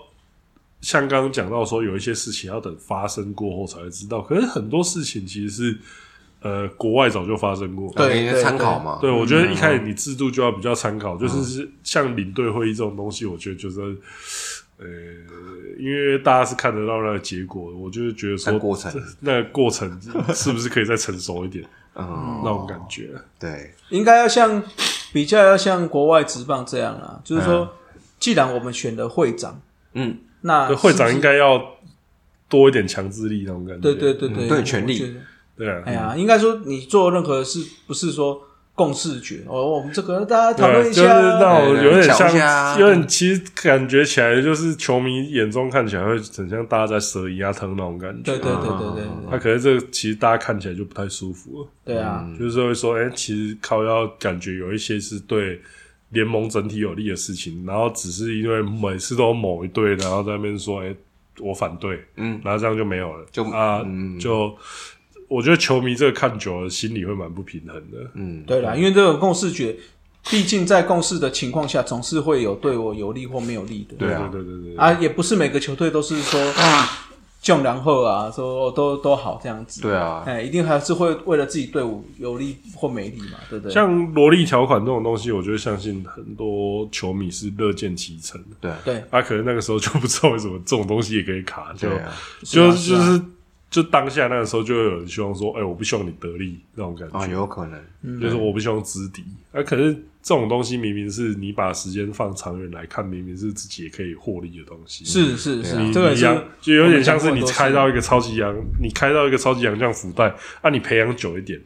[0.79, 5.79] 像刚刚讲到说有一些事情要等发生过后才会知道，可是很多事情其实是
[6.41, 13.79] 呃国外早就发生过，对参考嘛，对，我觉得一开嗯始你制度就要比较参考，就是是像领队会议这种东西，我觉得就是，
[14.77, 14.85] 呃，
[15.77, 19.99] 因为大家是看得到那个结果，我就是觉得说过程那个过程
[20.33, 21.63] 是不是可以再成熟一点
[21.95, 23.09] 嗯，那种感觉？
[23.39, 24.63] 对，应该要像
[25.13, 27.69] 比较要像国外职棒这样啊，就是说，
[28.19, 29.61] 既然我们选了会长，
[29.93, 31.61] 嗯，那对会长应该要
[32.47, 33.81] 多一点强制力那种感觉。
[33.81, 35.15] 对对对对，嗯对权力
[35.57, 38.41] 对啊，哎呀，应该说你做任何事，不是说
[38.73, 48.23] 共视觉哦，我们这个大家讨论一就是下，那种有点像，有点其实感觉起来就是球迷眼中看起来会很像大家在蛇一样疼那种感觉。
[48.23, 51.67] 对对对对对那可能这个其实大家看起来就不太舒服了。
[51.85, 55.61] 对啊，就是会说，哎、其实靠要感觉有一些是对
[56.09, 60.95] 联盟整体有利的事情，然后只是因为每次都某一队，然后在那边说，哎、
[61.39, 64.17] 我反对，嗯，然后这样就没有了，就啊，嗯。
[64.17, 64.55] 就
[65.31, 68.11] 我觉得球迷这个看久了，心里会蛮不平衡的。
[68.15, 69.73] 嗯，对啦，因为这种共视觉，
[70.29, 73.95] 毕竟在共识的情况下，总是会有对我有利或没有利的。
[73.97, 76.53] 对啊对对对对，啊，也不是每个球队都是说
[77.41, 79.81] 就然后啊，说哦都都好这样子。
[79.81, 83.73] 对啊，哎，一定还是会为了自己队伍有利或没利嘛，对不对？
[83.73, 88.47] 像萝莉条款这种东西，我觉得相信很多球迷是乐见其成的。
[88.59, 91.89] 对啊，对，啊，可能那个时候就不知道为什么这种东西也可以卡，就、
[92.43, 93.21] 就是是啊就是
[93.71, 97.17] 就当下那个时候就会有人希望说，哎、我不希望你得利那种感觉。
[97.17, 99.23] 啊，有可能，嗯就是我不希望知敌。
[99.53, 105.05] 啊，可是这种东西明明是你把时间放长远来看，明明是自己也可以获利的东西。
[105.05, 111.57] 是是是这个也是你就有点像是你开到一个超级洋，你开到一个超级洋将福袋，啊，你培养久一点，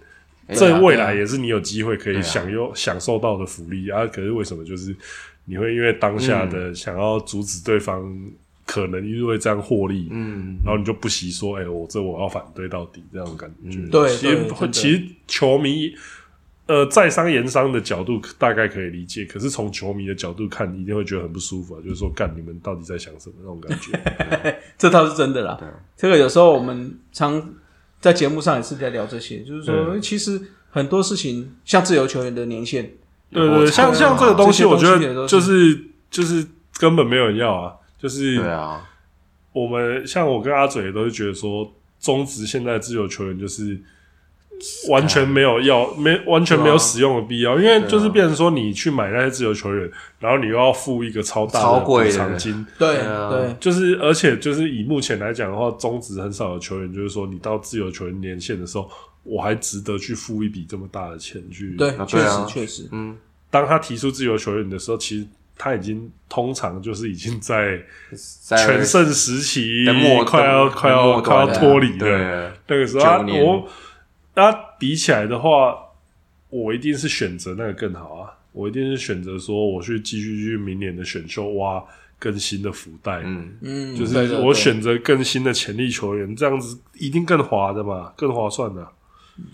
[0.45, 4.05] 哎这未来也是你有机会可以享有享受到的福利啊。
[4.05, 4.95] 可是为什么就是
[5.45, 8.15] 你会因为当下的想要阻止对方
[8.65, 13.77] 可能因为这样获利，嗯，然后你就不惜说，哎、我这我要反对到底这样感觉。
[13.77, 15.93] 嗯对其实其实球迷
[16.67, 24.59] 呃在商言商的角度大概可以理解，可是从球迷的角度看，你一定会觉得很不舒服啊，就是说，干你们到底在想什么那种感觉。
[24.77, 25.67] 这倒是真的啦对。
[25.95, 27.53] 这个有时候我们常
[28.01, 30.41] 在节目上也是在聊这些，就是说，嗯其实
[30.71, 32.89] 很多事情，像自由球员的年限，
[33.31, 36.45] 对像像这个东西，我觉得就是就是
[36.79, 37.73] 根本没有人要啊，
[38.05, 38.87] 就是对啊，
[39.51, 43.81] 我们像我跟阿嘴都是觉得说，中职现在自由球员就是
[44.89, 49.89] 完全没有要没完全没有使用的必要，因为就是变成说你去买那些自由球员，
[50.19, 52.11] 然后你又要付一个超大的补超贵的。
[52.11, 52.63] 偿金。
[52.77, 53.31] 对对啊。
[53.31, 58.87] 对，就是，而且就是以目前来讲的话，中职很少有球员，就是说你到自由球员年限的时候，
[59.23, 61.75] 我还值得去付一笔这么大的钱去。
[61.75, 62.45] 对，确实啊对啊。
[62.47, 63.17] 确实，嗯，
[63.49, 65.25] 当他提出自由球员的时候，其实
[65.57, 67.81] 他已经通常就是已经在
[68.43, 71.97] 在全盛时期的末快要快要快要脱离了。
[71.97, 73.67] 对，那个时候啊，我
[74.35, 75.75] 那比起来的话，
[76.49, 78.31] 我一定是选择那个更好啊！
[78.51, 81.83] 我一定是选择说，我去继续去明年的选秀挖
[82.17, 83.21] 更新的福袋。
[83.23, 88.87] 嗯，嗯，就是我选择更新的潜力球员，这样子一定更划的嘛，更划算的。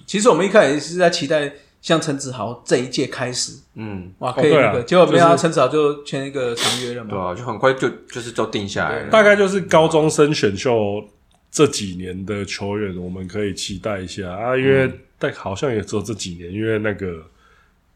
[0.06, 7.10] 其实我们一开始是在期待像陈子豪这一届开始，嗯，哇，可以对啊那个，结果没想到陈子豪就签一个长约了嘛。
[7.10, 9.10] 对啊，就很快就就是都定下来了。
[9.10, 11.04] 大概就是高中生选秀
[11.50, 14.30] 这几年的球员，我们可以期待一下。
[14.32, 17.26] 啊，因为但好像也只有这几年，因为那个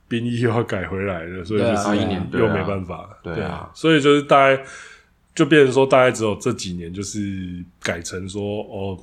[0.08, 3.70] 兵役又要改回来了，所以就是又没办法，对啊。
[3.76, 4.64] 所以就是大概
[5.36, 9.00] 就变成说，大概只有这几年就是改成说哦，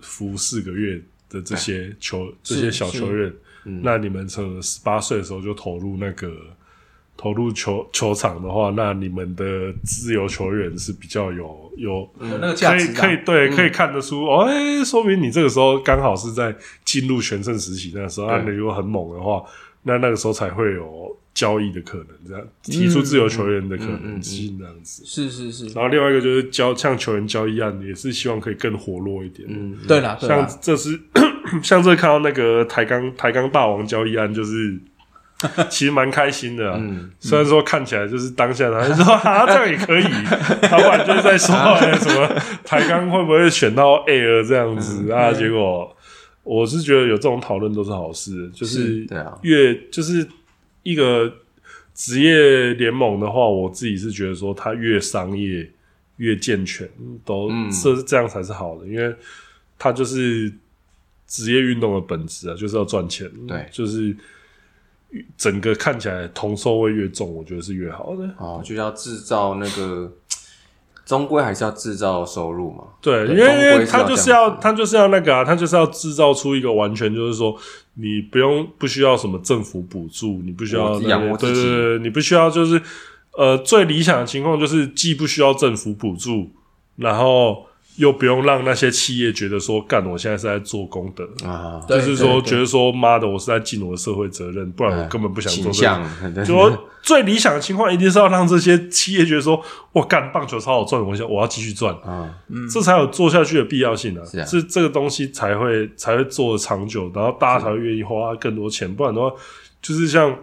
[0.00, 3.32] 服四个月的这些球这些小球员，
[3.66, 3.80] 嗯。
[3.82, 6.32] 那你们从十八岁的时候就投入那个
[7.16, 16.54] 投入球球场的话，那你们的自由球员是比较有有有那个价可以可以对，可以看得出哦，哎，说明你这个时候刚好是在
[16.84, 18.52] 进入全盛时期那时候，那对。
[18.52, 19.42] 你如果很猛的话，
[19.82, 25.02] 那那个时候才会有交易的可能，这样提出自由球员的可能性这样子。
[25.06, 29.48] 是是是，然后另外一个就是交像球员交易案，也是希望可以更活络一点。
[29.50, 31.00] 嗯，对啦对像，这是
[31.62, 34.78] 像这看到那个台钢台钢霸王交易案，就是
[35.68, 36.76] 其实蛮开心的啊。
[36.80, 40.02] 嗯虽然说看起来就是当下他就 说啊这样也可以，
[40.70, 42.26] 老板就是在说哎什么
[42.64, 45.32] 台钢会不会选到 Air 这样子啊？
[45.32, 45.94] 结果
[46.42, 50.26] 我是觉得有这种讨论都是好事，就是对啊，越就是
[50.82, 51.32] 一个
[51.94, 55.68] 职业联盟的话，我自己是觉得说它越商业
[56.18, 56.88] 越健全，
[57.24, 59.14] 都嗯这这样才是好的，因为
[59.78, 60.52] 它就是
[61.26, 64.16] 职业运动的本质啊，就是要赚钱，对就是
[65.36, 68.28] 整个看起来同收位越重，我觉得是越好的。
[68.38, 70.12] 哦，就要制造那个，
[71.06, 72.84] 终归还是要制造收入嘛。
[73.00, 77.56] 对，对因为因为他就是要他就是要那个啊，他就是要制造出一个完全就是说，
[77.94, 82.82] 你不用不需要什么政府补助，你不需要养活自己对对对，你不需要就是
[83.36, 86.50] 呃最理想的情况就是既不需要政府补助，
[86.96, 87.66] 然后
[87.96, 91.24] 又不用让那些企业觉得说干我现在是在做功德。
[91.46, 96.04] 啊，就是说，觉得说，妈的，我是在尽我的社会责任，不然我根本不想做倾这个。
[96.22, 101.94] 向，对就说最理想的情况，一定是要让这些企业觉得说，我干棒球超好赚，我想我要继续赚。
[102.02, 102.28] 啊，
[102.70, 104.24] 这才有做下去的必要性啊！
[104.24, 109.30] 是啊这这个东西才会才会做的长久，然后大家才会愿意花更多钱，不然的话，
[109.80, 110.36] 就是像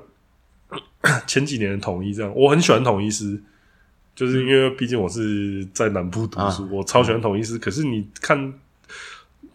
[1.28, 3.42] 前几年的统一这样，我很喜欢统一师，
[4.16, 7.58] 就是因为毕竟我是在南部读书，啊我超喜欢统一师。
[7.58, 8.54] 可是你看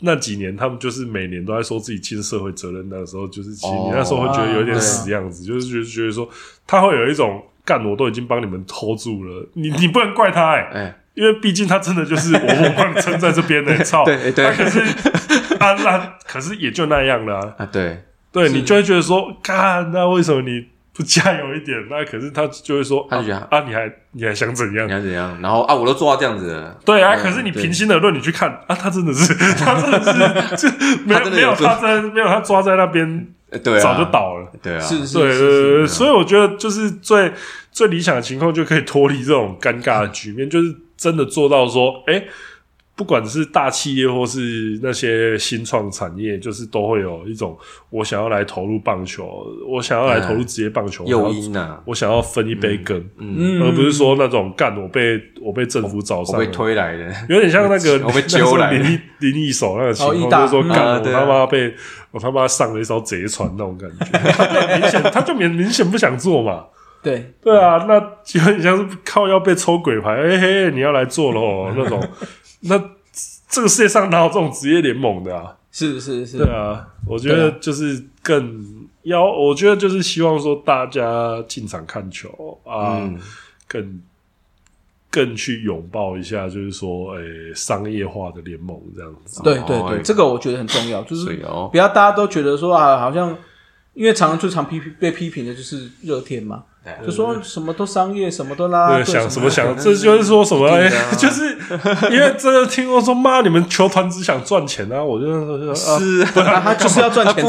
[0.00, 6.28] 那几年，他们就是每年都在说自己尽社会责任，那个时候就是其实你那时候会觉得有点死样子，就是觉得觉得说
[6.66, 14.04] 他会有一种干，我都已经帮你们 hold 住了，你你不能怪他哎、哎，因为毕竟他真的就是我，我帮你撑在这边的、操！
[14.04, 14.80] 对对他可是
[15.58, 17.54] 啊，那可是也就那样了、啊。
[17.58, 20.66] 啊，对，对你就会觉得说，干，那为什么你
[20.98, 21.78] 不加油一点？
[21.88, 24.92] 那可是他就会说，他就觉得啊啊，你还你还想怎样你？
[24.92, 25.38] 还怎样？
[25.40, 30.76] 然后啊，我都做到这样子了，对啊，嗯可是你对平心而论，你去看啊，他真的是， 他真的是， 就
[31.06, 34.50] 没有没有他真的有做他在没有他抓在那边，呃对啊，早就倒了。
[34.60, 37.32] 对啊，是是对对是对对，是，所以我觉得就是最
[37.70, 42.24] 最理想的情况，就可以脱离这种尴尬的局面，就是真的做到说，哎，
[42.98, 47.56] 不管是大企业或是那些新创产业，就是都会有一种
[47.90, 56.46] 我想要来投入棒球，我想要来投入职业棒球，诱我想要因呐，我想要分一杯羹，嗯而不是说那种干我被我被政府找我被上了。
[56.46, 60.68] 推来的，有点像那个 我被揪来那时候林一林一手那个情况，哦就是说嗯。
[60.74, 61.72] 干我他妈被
[62.10, 66.64] 我他妈上了一艘贼船那种感觉， 他就明显他就明明显不想做嘛，
[67.00, 67.32] 对。
[67.40, 72.02] 对啊，那就很像是靠要被抽鬼牌，哎、嘿，你要来做喽那种，
[72.60, 72.78] 那
[73.48, 75.56] 这个世界上哪有这种职业联盟的啊？
[75.70, 83.18] 是是是，对啊，我觉得就是更要，我觉得就是希望说大家进场看球啊，嗯，
[83.68, 84.02] 更
[85.10, 89.42] 更去拥抱一下，就是说，诶、商业化的联盟这样子。
[89.42, 91.68] 对对对，哦这个我觉得很重要，就是哦。
[91.70, 93.36] 不，要大家都觉得说啊，好像
[93.94, 96.64] 因为常常最常批评被批评的就是热天嘛，
[97.04, 100.68] 就说什么都商业，什么都拉拉对，队，想什么想，这就是说什么？
[101.18, 101.56] 就是
[102.10, 105.02] 因为真的听过说，妈，你们球团只想赚钱啊！
[105.02, 107.44] 我就说啊，是啊他就是要赚钱，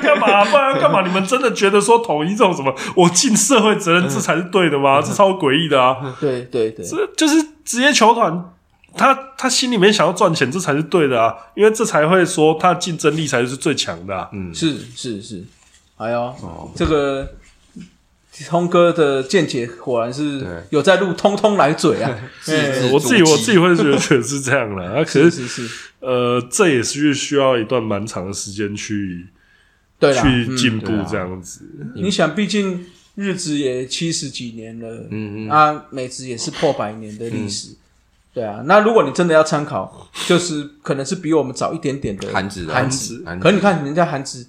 [0.00, 0.44] 干嘛？
[0.44, 1.02] 不然干嘛？
[1.06, 5.00] 你们真的觉得说统一这种什么，我尽社会责任，这才是对的吗？
[5.00, 5.96] 这超诡异的啊！
[6.20, 8.50] 对对对，这就是职业球团，
[8.96, 11.34] 他他心里面想要赚钱，这才是对的啊！
[11.54, 14.28] 因为这才会说他的竞争力才是最强的啊。
[14.52, 15.44] 是是是，
[15.96, 16.34] 哎呦，
[16.74, 17.28] 这个
[18.48, 22.10] 通哥的见解果然是有在录，通通来嘴啊！
[22.48, 22.90] 哎。
[22.92, 29.26] 我自己我自己会觉得是这样的，啊， 可是是是是，呃，这也是需要一段蛮长的时间去
[30.00, 31.60] 对，去嗯进步这样子。
[31.94, 35.50] 你想，毕竟日子也七十几年了，嗯嗯。
[35.50, 37.68] 啊，美职也是破百年的历史。
[38.32, 43.22] 对啊，那如果你真的要参考，就是可能是比我们早一点点的韩职啊韩职。
[43.24, 44.44] 韩职可你看人家韩职，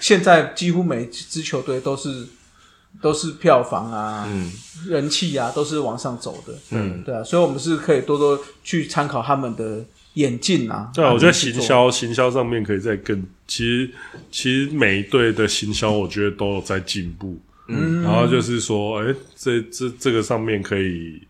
[0.00, 2.26] 现在几乎每支球队都是
[3.00, 4.50] 都是票房啊、嗯
[4.88, 6.54] 人气啊，都是往上走的。
[6.70, 9.84] 嗯，对啊，所以我们是可以多多去参考他们的
[10.14, 10.90] 演进啊。
[10.94, 13.90] 对啊，我觉得行销行销上面可以再更，其实
[14.30, 17.38] 其实每一队的行销，我觉得都有在进步。
[17.68, 21.20] 嗯，然后就是说，哎、这这这个上面可以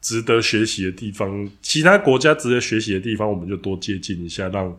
[0.00, 4.72] 值得学习的地方，其他国家值得学习的地方，我们就多接近一下，让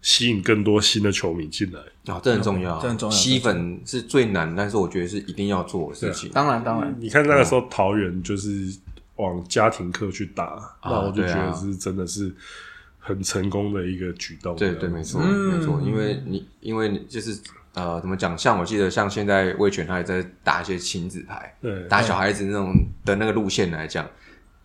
[0.00, 1.80] 吸引更多新的球迷进来。
[2.12, 6.30] 啊，这很重要，这很重要吸粉是最难，但是我觉得是一定要做的事情。
[6.30, 8.50] 当然当然，你看那个时候桃园就是
[9.16, 12.34] 往家庭课去打，那我就觉得是真的是
[12.98, 14.56] 很成功的一个举动。
[14.56, 17.38] 对对，没错，嗯没错，因为你因为就是
[17.74, 18.36] 呃，怎么讲？
[18.38, 22.72] 像我记得，像现在魏权他也在打一些亲子牌，对打小孩子那种
[23.04, 24.08] 的那个路线来讲，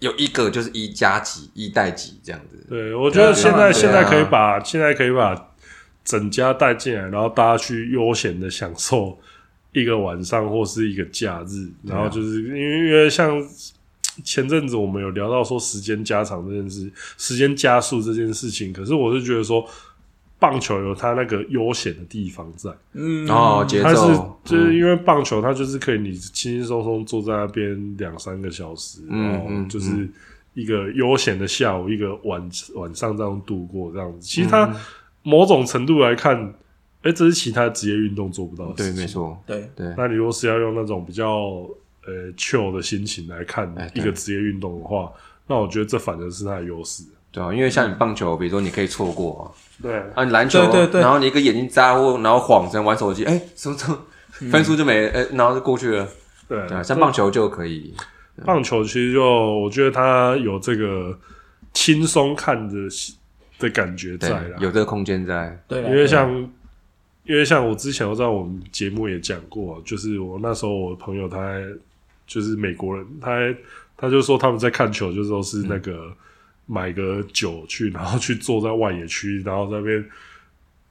[0.03, 2.57] 有一个就是一加几、一代几这样子。
[2.69, 5.33] 对，我觉得现在、现在可以把现在可以把
[6.03, 9.17] 整家带进来，然后大家去悠闲的享受
[9.71, 13.41] 一个晚上或是一个假日，然后就是因为因为像
[14.25, 19.65] 前阵子我们有聊到说时间加长这件事，时间加速这件事情，可是我是觉得说
[20.43, 30.09] 棒球有它那个悠闲的地方在，嗯，哦，节它是奏就是因为棒球它就是可以你轻轻松松坐在那边两三个小时，嗯然后嗯就是
[30.53, 34.27] 一个悠闲的下午，一个晚晚上这样度过这样子。
[34.27, 34.75] 其实它嗯。
[35.25, 36.53] 某种程度来看，
[37.01, 39.01] 哎、这是其他职业运动做不到的对，事情。
[39.01, 39.07] 没。
[39.07, 41.65] 错，对，对，那你如果是要用那种比较
[42.05, 44.01] 呃 chill 的心情来看哎对。
[44.01, 45.09] 一个职业运动的话，
[45.47, 47.05] 那我觉得这反而是它的优势。
[47.33, 51.01] 对啊，因为像你棒球，比如说你可以错过对，啊，啊，你篮球，对对对。
[51.01, 53.97] 然后你一个眼睛眨或然后晃神玩手机，哎，什么什么
[54.51, 56.07] 分数就没了，哎，然后就过去了。
[56.47, 57.93] 对像棒球就可以，
[58.45, 61.17] 棒球其实就我觉得它有这个
[61.73, 62.75] 轻松看的
[63.57, 65.57] 的感觉在啦，，有这个空间在。
[65.67, 66.31] 对，因为像，
[67.23, 71.63] 因为像我之前我在我们节目也讲过，就是我那时候我朋友他还
[72.27, 73.55] 就是美国人，他还
[73.97, 76.11] 他就说他们在看球，就是都是那个
[76.65, 80.05] 买个酒去，然后去坐在外野区，然后在那边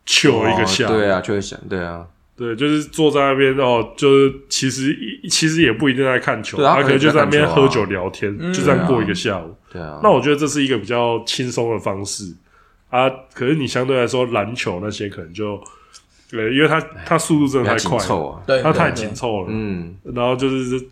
[0.04, 2.06] 球一个下对啊，就会想，对啊，
[2.36, 9.54] 对，就是坐在那边哦，就是其实一其实也不一定在看球，他可能就在那边喝酒聊天，嗯就这样过一个下午。
[9.70, 10.00] 对啊。
[10.02, 12.34] 那我觉得这是一个比较轻松的方式
[12.90, 13.08] 啊。
[13.32, 15.58] 可是你相对来说，篮球那些可能就，
[16.30, 19.46] 对，因为它它速度真的太快了，啊，对，它太对紧，凑了。
[19.48, 20.82] 嗯，然后就是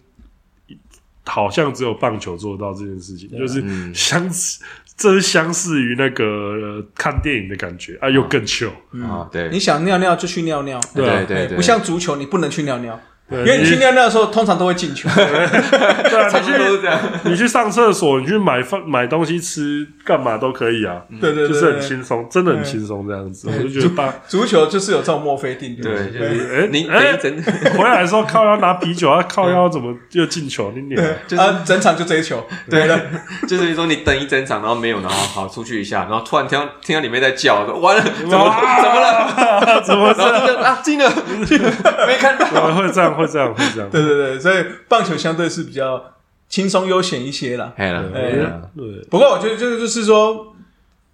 [1.30, 3.94] 好像只有棒球做到这件事情，就是嗯。
[3.94, 4.62] 相似，
[4.96, 8.70] 这是相似于那个、呃看电影的感觉啊，又更 chill。
[9.02, 9.44] 啊，对。
[9.44, 11.24] 对你，想尿尿就去尿尿，对啊。
[11.24, 13.00] 对对对，不像足球，你不能去尿尿，对
[13.30, 15.08] 因为你去尿尿的时候，通常都会进球。
[15.14, 16.98] 对啊， 差你不多都是这样。
[17.22, 23.48] 去你去上厕所，你去买饭买东西吃，干嘛都可以啊，对对对，就是很轻松，真的很轻松这样子。
[23.48, 24.12] 我就觉得大。
[24.26, 25.80] 足球就是有这种墨菲定律。
[25.82, 30.72] 对，就是哎你哎等一整， 回来的时候靠腰拿啤酒，啊靠腰怎么又进球？
[30.74, 32.44] 你脸就是啊，整场就这一球。
[32.68, 32.98] 对了，
[33.46, 39.82] 就是说你等一整场，然后没有，然后好出去一下，然后突然听到听到里面在叫，说完了，怎么怎么了？
[39.82, 40.46] 怎么这然后样？
[40.46, 41.12] 就啊进了，
[41.46, 41.70] 进了
[42.06, 42.46] 没看到。
[42.50, 43.88] 对会这样，会这样，会这样。
[43.92, 46.12] 对对对，所以棒球相对是比较
[46.48, 47.72] 轻松悠闲一些啦。
[47.76, 50.54] 哎对啊对，不过我觉得这个就是说，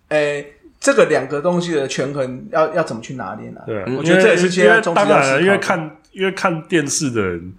[0.09, 3.61] 诶，这个两个东西的权衡要要怎么去拿捏呢？
[3.67, 7.53] 对，我觉得这也是现因为当然了，因为看因为看电视的人，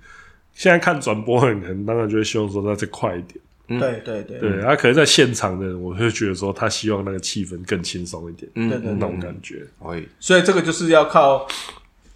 [0.53, 3.39] 现在看转播的人，可能当然就会希望说那再快一点。
[3.69, 9.61] 嗯对对对对，他可能在现场的人，我会觉得说他希望那个气氛更轻松一点，嗯对对那种感觉。
[9.79, 11.45] 会所以这个就是要靠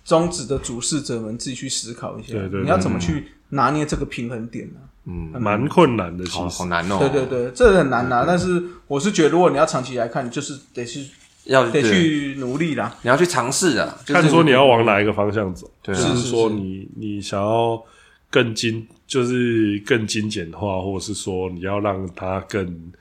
[0.04, 6.98] 中职的主事者们自己去思考一下，对对对你要怎么去拿捏这个平衡点呢、嗯，蛮困难的，其好实好难哦。
[7.00, 8.26] 对对，对，这很难拿。
[8.26, 11.08] 但是我是觉得，如果你要长期来看，你就是得去
[11.46, 12.96] 要得去努力啦。
[13.02, 17.82] 你要去尝试啊，就是看说你要往哪一个方向走，对啊就是说你你想要
[18.30, 22.92] 更精，就是更精简化，或者是说你要让它更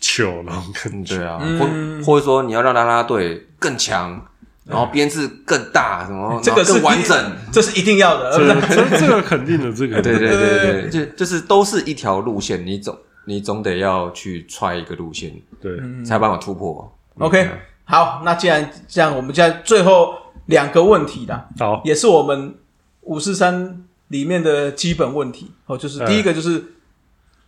[0.00, 1.16] 糗那种感觉。
[1.16, 1.58] 嗯对啊，嗯
[2.02, 4.26] 或或者说你要让啦啦队更强，
[4.66, 7.32] 然后编制更大，什么 这个更完整。
[7.52, 8.60] 这是一定要的，这？
[8.74, 16.90] 这这个肯定的，这个对对对对就就是都是一条路线，你总你总得要去踹一个路线，对，才有办法突破。
[17.18, 17.48] OK，
[17.84, 20.14] 好，那既然这样，我们现在最后
[20.46, 22.54] 两个问题啦，好，也是我们
[23.02, 25.52] 五四三里面的基本问题。
[25.66, 26.64] 哦，就是嗯第一个就是，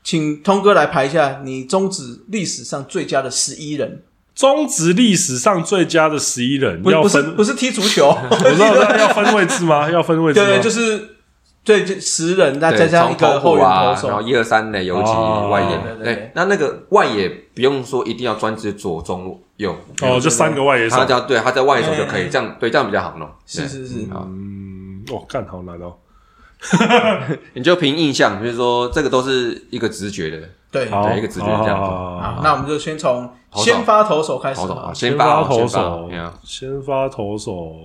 [0.04, 4.02] 请通哥来排一下你中指历史上最佳的十一人，
[4.36, 9.90] 中职历史上最佳的十一人不要分，不是不是踢足球， 我知道那要分位置吗？
[9.90, 10.46] 要分位置吗？
[10.46, 11.16] 对对，就是
[11.64, 15.48] 对就十人，再对再加上一个后援投啊，手，然后一二三垒游击哦。
[15.50, 20.96] 外野，对对对对，那那个外野不用说一定要专职左中右，哦，就三个外野手。
[20.96, 23.26] 他，只要对他在外野手就可哎以，这样对这样比较好弄。
[23.46, 23.66] 对。
[23.66, 23.88] 是是。
[23.88, 25.94] 是，嗯，哦，干好难哦。
[27.54, 30.48] 你就凭印象，就是说这个都是一个直觉的。
[30.70, 30.90] 对。
[30.90, 31.82] 好，对一个直觉这样。
[31.82, 32.18] 子好。
[32.20, 36.10] 好，那我们就先从先发投手开始投手啊，先先发投手
[36.44, 37.76] 先发投手，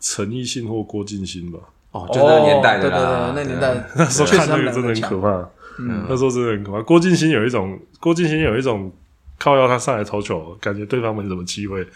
[0.00, 1.58] 陈奕迅或郭敬新吧。
[1.90, 6.82] 哦，就那个年代的对对啦，对，那年代那时候看那个真的很可怕，嗯那时候真的很可怕。
[6.82, 8.92] 郭敬新有一种，郭敬新有一种
[9.38, 11.86] 靠要他上来投球，感觉对方没什么机会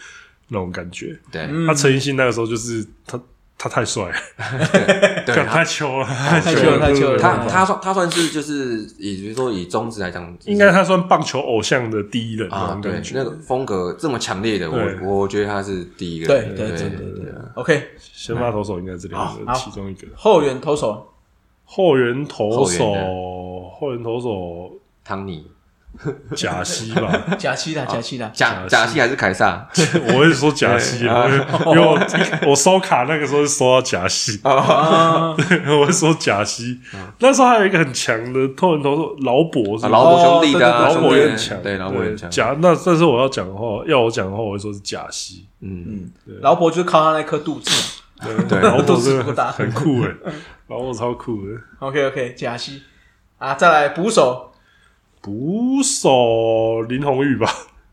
[0.47, 1.17] 那种感觉。
[1.31, 1.43] 对。
[1.43, 1.67] 嗯。
[1.67, 3.19] 那陈奕迅那个时候就是他，
[3.63, 4.03] 他太帅。
[4.03, 4.13] 了，
[5.25, 12.77] 对， 干他太秋了，太球了太球了他他算他算是就是以比如说以中职来讲，应该他算棒球偶像的第一人啊。
[12.81, 16.27] 对那个风格这么强烈的，我我觉得他是第一个。
[16.27, 16.99] 对人，对对对对。
[16.99, 21.07] 对对，OK，先发投手应该是两个其中一个，后援投手。
[21.63, 22.77] 后援投手。
[22.77, 24.71] 后援，后援投手。
[25.05, 25.45] 汤尼
[26.35, 29.65] 贾西吧， 假西啦，假西啦，假假西还是凯撒？
[30.09, 31.27] 我会说假西啊，
[31.67, 31.99] 因为我
[32.47, 35.29] 我收卡那个时候是收到贾西，啊，
[35.69, 36.79] 我会说假西。
[37.19, 39.89] 那时候还有一个很强的后援投手劳勃，是吧？
[39.89, 45.45] 啊劳勃兄弟的啊劳兄弟勃也很强，对劳勃也很强，假那但是我要讲的话，要我讲的话，我会说是假西。
[45.61, 46.09] 嗯。
[46.25, 48.35] 嗯，劳勃就是靠他那颗肚子嘛。
[48.47, 49.51] 对劳肚勃真的子不大。
[49.51, 50.09] 很酷诶，
[50.67, 51.57] 劳勃超酷的。
[51.79, 52.81] ，OK OK，假西。
[53.37, 54.52] 啊，再来捕手，
[55.23, 57.49] 捕手林红玉吧，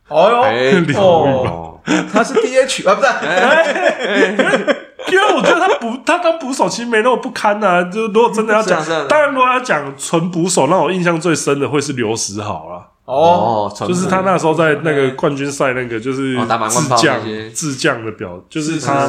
[0.08, 1.00] 哦哎哟，李哦，
[1.46, 1.80] 哦，
[2.12, 4.76] 他是 DH 啊，不是，
[5.12, 12.86] 因为我觉得他捕他当捕手其实没那么不堪呐、就如果真的要讲，是啊是啊当然如果要讲纯捕手，让我印象最深的会是刘石豪了。
[13.04, 16.36] 哦，哦，就是他那时候在那个冠军赛那个就是
[16.68, 17.20] 自降
[17.52, 19.08] 自降的表，就是是他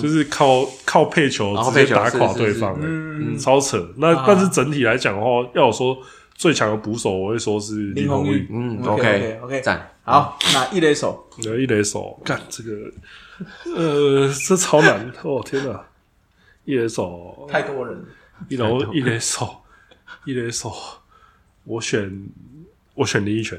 [0.00, 3.84] 就是靠靠配球直接打垮对方，欸嗯，超扯。
[3.98, 4.24] 那啊。
[4.26, 5.96] 但是整体来讲的话，要我说
[6.36, 8.46] 最强的捕手，我会说是林红玉。
[8.50, 12.70] 嗯 OK，OK，OK 赞，好，那一垒手，你的一垒手，干这个，
[13.74, 15.10] 呃，这超难。
[15.24, 15.42] 哦！
[15.44, 15.84] 天哪，
[16.66, 18.04] 一垒手，太多人，
[18.48, 19.62] 一楼一垒手，
[20.26, 20.72] 一垒手，
[21.64, 22.28] 我选
[22.94, 23.58] 我选林奕泉，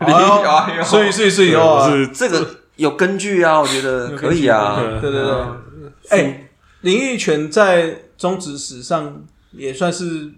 [0.00, 5.34] 哦， 所以所以所以哦，我是这个有根据啊，我觉得可以啊，对对对，
[6.10, 6.48] 哎，
[6.80, 10.32] 林奕泉在中职史上也算是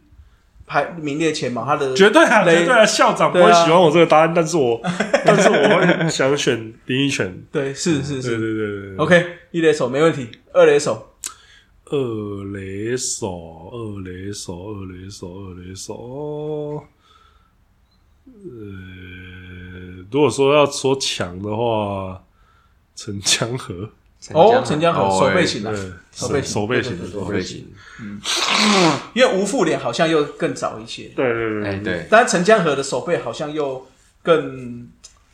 [0.71, 2.87] 排名列前茅，他的绝对啊，绝对啊！
[2.87, 4.81] 校长不会喜欢我这个答案，但是我
[5.27, 7.45] 但是我会想选林依泉。
[7.51, 11.15] 对，是是是对对对对，OK，一垒手没问题，二垒手，
[11.87, 16.85] 二垒手，二垒手，二垒手，二垒手。
[18.27, 22.23] 呃，如果说要说强的话，
[22.95, 23.91] 陈江河，
[24.33, 27.67] 哦，陈江河哦手背型对啊，，手背型手背型的手背型，
[28.01, 28.21] 嗯。
[29.15, 33.87] 因为吴富连好像又更早一些，对对对，哎对，但陈江河的手背好像又
[34.23, 34.89] 更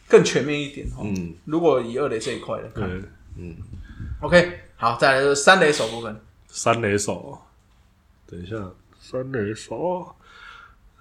[0.09, 1.03] 更全面一点哦。
[1.03, 1.34] 嗯。
[1.45, 2.82] 如果以二垒这一块来对。
[2.82, 3.03] 看
[3.39, 3.55] 嗯
[4.22, 6.18] ，，OK，好，再来就是三垒手部分，
[6.49, 7.39] 三垒手，
[8.30, 8.57] 等一下，
[9.01, 10.14] 三垒手，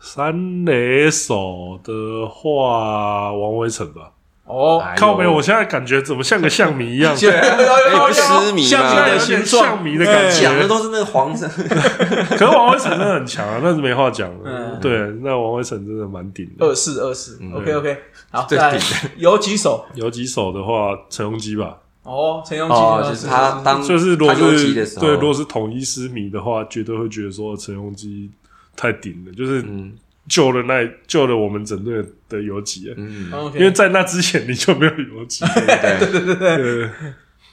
[0.02, 4.12] 三垒手的话，王威成吧。
[4.46, 4.98] 哦，哎呦。
[4.98, 10.42] 靠北，我现在感觉怎么像个象迷一样， 像哎痴迷像吗你的形状象迷的感觉。
[10.42, 14.50] 讲的都是那个黄色， 可是王威成真的很强啊，那是没话讲的。
[14.50, 14.80] 嗯。
[14.80, 16.66] 对，那王威成真的蛮顶的。
[16.66, 17.98] 二四二四，OK OK，
[18.32, 19.86] 好，最再来顶有几首？
[19.96, 28.30] 有几首的话，陈荣基吧，哦，陈永哦，基就是他当就是如果是的时候，对，如果是统一失迷的话，绝对会觉得说陈荣基
[28.76, 29.94] 太顶了，就是嗯
[30.28, 32.94] 救了那救了我们整队的游击。
[32.98, 36.90] 嗯，因为在那之前你就没有游击， 对，对对对，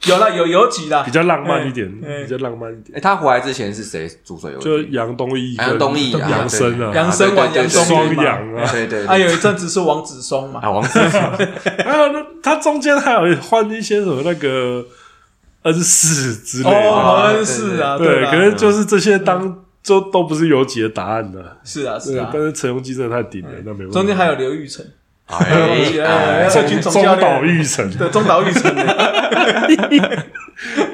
[0.06, 1.02] 有了有有几啦。
[1.04, 2.96] 比，较浪漫一点，哎比较浪漫一点。
[2.96, 4.64] 哎，他回来之前是谁主水游击？
[4.64, 8.24] 就杨东义跟杨东义啊杨生啊，杨生玩杨东双嘛。
[8.24, 14.84] 杨啊，对对，啊，有一阵子是王子松嘛，啊，王子还有 那他中间还有换一些什么那个
[15.62, 22.30] 恩师之类哦，的，好恩是啊，对，可是就是这些当就都不是有几的答案的，是啊是，啊。
[22.33, 23.93] 但，是陈荣基真的太顶了，那没问题。
[23.93, 24.85] 中间还有刘玉成，
[25.26, 28.70] 中岛，玉成，对，中岛玉成。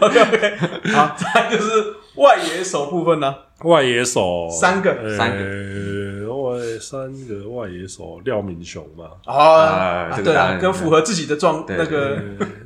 [0.01, 0.57] OK OK，
[0.93, 3.35] 好，再就是外野手部分呢，
[3.65, 4.49] 外野手。
[4.51, 5.33] 三个呃三
[6.49, 10.59] 外三个外野手廖敏雄嘛，哦，啊啊对啊，这个答案。
[10.59, 12.17] 跟符合自己的状对那个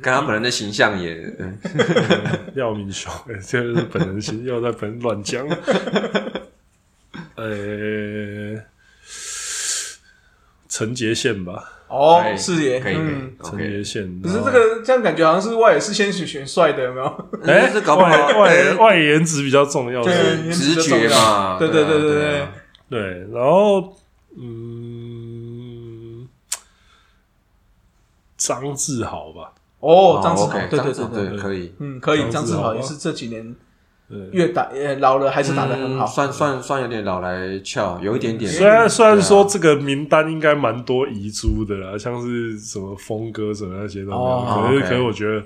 [0.01, 1.57] 跟他本人的形象也，嗯
[2.55, 5.45] 廖敏雄，呃 这个是本人心，又在本人乱讲。
[7.35, 8.61] 呃，
[10.69, 14.21] 陈杰宪吧，哦哎是耶，可以可以嗯，陈杰，OK，宪。
[14.23, 17.29] 可是这个这样感觉好像是外野是先选选帅的，有没有？
[17.45, 18.09] 哎，这搞不好
[18.39, 21.07] 外外颜值比较重要，对是颜值直就重要。
[21.07, 22.51] 觉嘛，对对对对对对啊
[22.89, 22.99] 对，
[23.31, 23.95] 然后
[24.37, 26.27] 嗯，
[28.37, 33.55] 张志豪吧，哦，张志豪，对对对对对，可以，嗯，可以，张志豪豪也是这几年
[34.09, 34.19] 对。
[34.31, 38.51] 越打呃老了还是打的很好，嗯算算算有点老来俏，有一点点。
[38.51, 45.43] 虽然虽然说这个名单应该蛮多遗珠的啦，像是什么峰哥什么那些都没有，哦可是可是我觉得，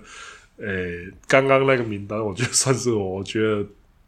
[0.66, 3.64] 诶、刚刚那个名单，我觉得算是我，我觉得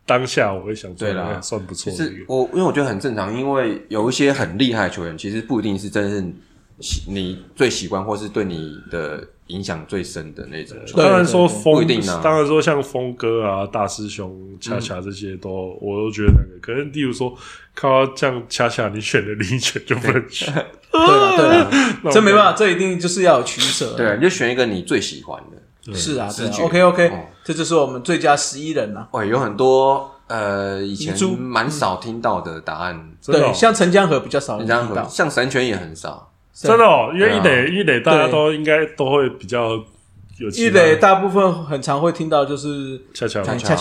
[0.10, 1.34] 当下我会想对啦。
[1.36, 2.16] 哎算不错其的一个。
[2.16, 6.34] 实我因为我觉得很正常，因为有一些很厉害的球员，其实不一定是真正
[6.80, 10.76] 喜你最喜欢或是对你的影响最深的那种。
[10.96, 16.60] 当然说对峰不一定啊，当然说像峰哥啊、大师兄、恰恰这些都，我都觉得那个。
[16.62, 17.34] 可是，例如说
[17.76, 20.54] 看到这样恰恰你选的林选就不能选，
[20.92, 21.70] 对了对了，
[22.04, 25.94] 那我这没办法，这一定就是要有取舍，对，你就选一个你最喜欢的。
[25.94, 26.50] 是啊，是啊。
[26.50, 29.08] 直觉，OK OK，哦这就是我们最佳十一人呐。
[29.10, 36.32] 喂，有很多呃以前蛮少听到的答案，对，像陈江河比较少人你这样提到，像神拳也很少。
[36.54, 37.66] 真的哦，因为一对。
[37.66, 39.72] 垒一垒大家都应该都会比较
[40.38, 43.40] 有一垒大部分很常会听到就是恰恰。
[43.40, 43.58] 嘛恰。
[43.58, 43.76] 恰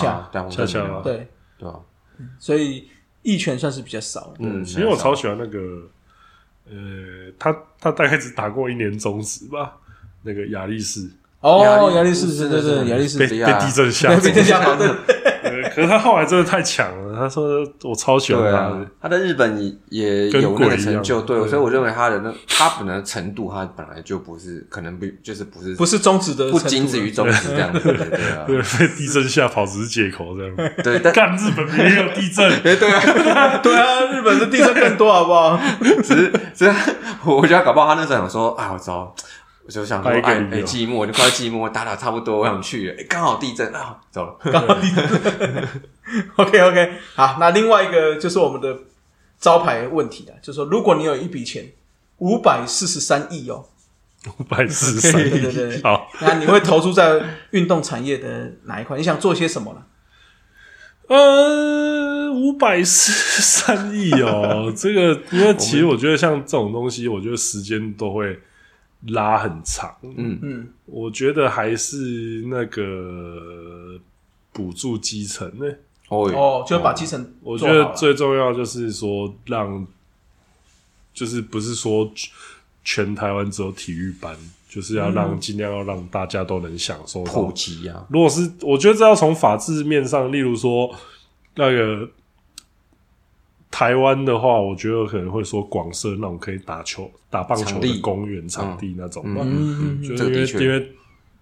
[0.49, 1.75] 恰恰对对，对啊，
[2.39, 2.89] 所以
[3.21, 4.33] 一拳算是比较少。
[4.39, 5.59] 嗯，其实我超喜欢那个，
[6.71, 9.77] 呃，他他大概只打过一年中职吧，
[10.23, 11.07] 那个亚力士
[11.41, 19.57] 哦，亚亚力士，力是对对对，是亚力士被对啊被地震吓 被，天下好，对，呃可是他后来真的太强了，他说我超喜欢对啊他的，，他在日本
[19.89, 27.95] 也也有那个成就，对，所以我认为他的那他本来程度，他本来就不是可能不就是不是不是中指的，不仅止于，中指这样子，对。
[27.95, 30.57] 对啊， 对，被地震吓跑只是借口这样。
[30.83, 35.61] 对，但干日本明明有地震，对啊，对啊日本的地震更多，好不好？
[36.03, 36.73] 只是只是
[37.25, 39.15] 我觉得搞不好他那时候想说，啊，我操。
[39.69, 44.35] 我就想说，哎寂寞，就快要寂寞，打打差不多，我想去了，哎，刚好地震啊，走了。
[44.51, 45.69] 刚好地震。
[46.37, 48.75] OK OK，好，那另外一个就是我们的
[49.39, 51.71] 招牌问题了，就是说，如果你有一笔钱
[52.17, 53.67] 五百四十三亿哦，
[54.39, 58.97] 五百四十三对对对亿，好，那你会投注在运动产业的哪一块？
[58.97, 59.83] 你想做些什么呢？
[61.09, 68.41] 呃，五百四十三亿哦，这个因为其实我觉得像这种东西，我觉得时间都会
[69.07, 69.97] 拉很长。
[70.03, 70.39] 嗯。
[70.43, 73.99] 嗯，我觉得还是那个
[74.53, 75.47] 补助基层。
[75.59, 75.67] 呢、
[76.09, 79.87] 哦哦，就把基层我觉得最重要就是说让，
[81.15, 82.11] 就是不是说
[82.83, 84.35] 全台湾只有体育班，
[84.69, 90.95] 就是要让尽量要让大家都能享受普及啊，如果是我觉得这要从法制面上，例如说
[91.55, 92.09] 那个
[93.71, 100.93] 台湾的话，我觉得可能会说广设那种可以打球、打棒球的公园场地那种吧，嗯，就是因为因为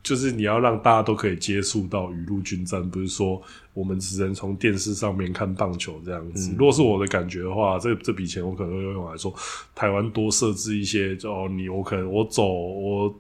[0.03, 3.41] 就是你要让大家都可以接触到雨露均沾，不是说
[3.75, 6.55] 我们只能从电视上面看棒球这样子。
[6.59, 9.35] 如果是我的感觉的话，这这笔钱我可能会用来说，
[9.75, 13.13] 台湾多设置一些，就哦，你我可能我走我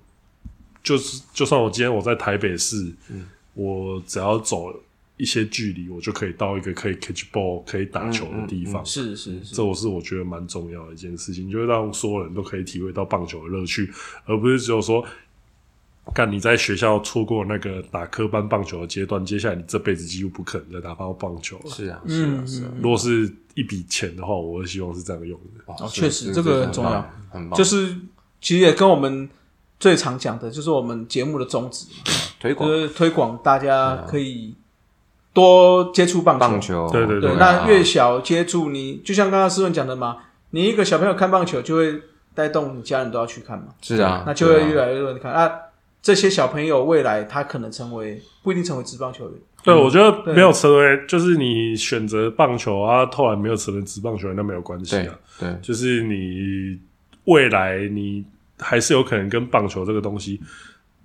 [0.82, 2.92] 就是就算我今天我在台北市，
[3.54, 4.72] 我只要走
[5.16, 8.84] 一些距离，我就可以到一个可以 catch ball 可以打球的地方。
[8.84, 9.54] 是是是。
[9.54, 13.90] 这，我是我觉得蛮重要的一件事情，就是让所有人都可以体会到棒球的乐趣，
[14.26, 15.04] 而不是只有说，
[16.14, 21.70] 干你在学校错过那个打科班棒球的阶段，接下来你这辈子几乎不可能再打到棒球了。
[21.70, 25.72] 是啊，是啊，嗯是啊，如果是一笔钱的话，我会希望是这样用的。
[25.72, 27.96] 哦是确实这个很很重要，很棒，就是
[28.40, 29.28] 其实也跟我们
[29.80, 31.86] 最常讲的，就是我们节目的宗旨，
[32.38, 32.68] 推广。
[32.68, 34.54] 就是推广大家可以
[35.36, 36.40] 多接触棒球。
[36.40, 40.16] 棒球，对对对，啊那越小接触你，就像刚刚思文讲的嘛，
[40.52, 42.00] 你一个小朋友看棒球，就会
[42.34, 45.30] 带动你家人都要去看嘛，是啊，那就会越来越多人看。
[45.30, 45.52] 啊，
[46.00, 50.32] 这些小朋友未来他可能成为不一定成为职棒球员，对，我觉得对。
[50.32, 55.14] 没有成为，就是你选择棒球啊，后来没有成为职棒球员，那没有关系啊。
[55.38, 56.78] 对，就是你
[57.24, 58.24] 未来你
[58.58, 60.40] 还是有可能跟棒球这个东西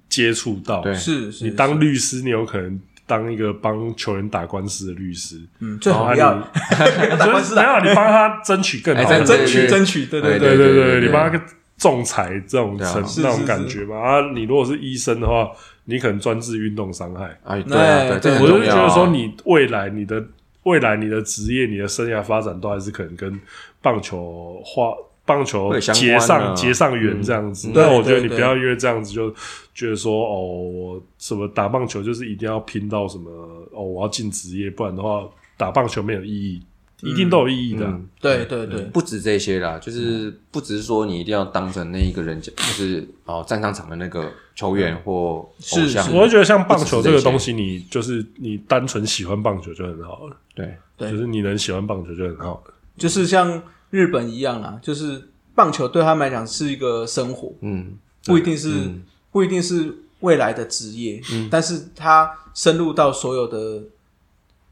[0.08, 0.80] 接触到。
[0.82, 0.94] 对。
[0.96, 2.80] 是是，你当律师，你有可能
[3.12, 11.46] 当一个帮球员打官司的律师，嗯，最好不然后要你打官司没有你帮他争取更好争取争取，对对对对对你帮他
[11.78, 13.98] 仲裁这种对啊成那种感觉嘛。
[13.98, 15.52] 啊，你如果是医生的话，
[15.84, 17.38] 你可能专治运动伤害。
[17.44, 18.64] 哎，对啊，对，对我就。
[18.64, 20.24] 觉得说，你未来你的
[20.64, 23.38] 未来你的职业、你的生涯发展都还是可能跟
[23.82, 24.94] 棒球画
[25.26, 27.70] 棒球结上啊结上缘这样子。
[27.70, 27.72] 嗯。
[27.76, 29.34] 但我觉得你不要因为这样子就
[29.74, 33.30] 觉得说哦，我什么打棒球就是一定要拼到什么
[33.72, 35.24] 哦，我要进职业，不然的话
[35.58, 36.62] 打棒球没有意义，
[37.02, 37.86] 一定都有意义的。
[37.86, 46.04] 嗯对对对，不止这些啦，就是不只是说你一定要当成那一个人，就是哦站上场的那个球员或偶是像。
[46.04, 51.10] 是我会觉得像棒球这个东西，你就是你单纯喜欢棒球就很好了，对，对。
[51.10, 52.74] 就是你能喜欢棒球就很好了。
[52.98, 53.60] 就是像
[53.92, 57.94] 日本一样啊，就是棒球对他们来讲是一个生活，嗯，
[58.26, 63.82] 不一定是、嗯不一定是未来的职业，嗯但是他深入到所有的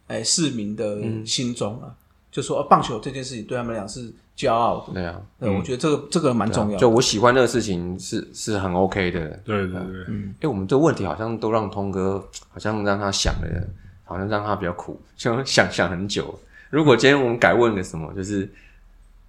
[0.08, 1.96] 哎市民的嗯心中啊，
[2.30, 4.94] 就说、哦棒球这件事情对他们来讲是骄傲的。
[4.94, 6.78] 对啊，对，我觉得这个这个蛮重要的。
[6.78, 9.30] 就我喜欢这个事情是是很 OK 的。
[9.46, 13.68] 对对对，哎，我们这个问题好像都让通哥好像让他想了，
[14.04, 16.38] 好像让他比较苦，就想想很久。
[16.70, 18.52] 如果今天我们改问个什么，就是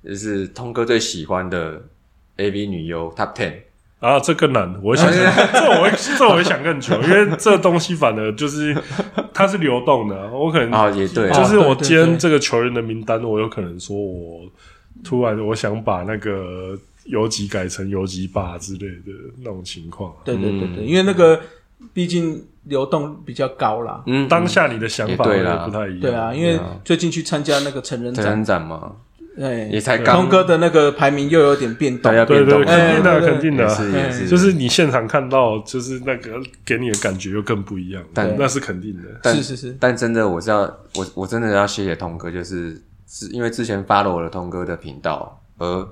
[0.04, 1.82] 就是通哥最喜欢的
[2.36, 3.54] AV 女优 Top Ten，
[4.00, 8.76] 啊，这更难，我想，这我会这我会想更久，因为这东西反而就是
[9.34, 14.40] 它是流动的，我可能啊，也对，就是我今天这个球员的名单，我有可能说我
[15.04, 20.12] 突然我想把那个游击改成游击霸之类的那种情况。
[20.24, 20.76] 对对对嗯。
[20.76, 21.40] 对，因为那个
[21.92, 24.02] 毕竟流动比较高啦。
[24.06, 25.30] 嗯，当下你的想法不
[25.70, 28.24] 太一样，对啊，因为最近去参加那个成人展。
[28.24, 28.92] 成人，展嘛，
[29.38, 32.10] 哎，也才刚通哥的那个排名又有点变动。
[32.12, 32.18] 对。
[32.18, 34.52] 要对肯定的，哎对对肯定的，是也是，就是。
[34.52, 36.32] 你现场看到，就是那个
[36.66, 39.08] 给你的感觉又更不一样，但那是肯定的。
[39.22, 40.60] 但是是是，但真的，我是要
[40.96, 42.78] 我我真的要谢谢通哥，就是
[43.08, 45.88] 是因为之前 follow 了通哥的频道，而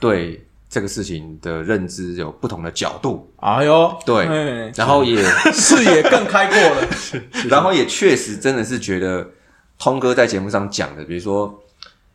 [0.00, 4.26] 对这个事情的认知有不同的角度，哎呦，对。
[4.26, 4.72] 哎。
[4.74, 6.88] 然后也视野更开阔了。
[7.48, 9.24] 然后也确实真的是觉得
[9.78, 11.62] 通哥在节目上讲的，比如说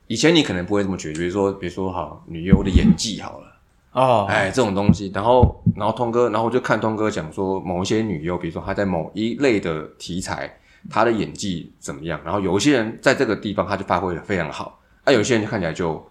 [0.07, 3.47] 以前你可能不会这么觉得，比如说比如说好女优的演技好了。
[3.93, 10.51] 哦，哎，这种东西，然后，然后通哥，然后我就看通哥讲说，某一些女优，比如说她在某一类的题材，
[10.89, 16.03] 她的演技怎么样，然后有一些人在这个地方，他就发挥的非常好，啊，有些人就看起来就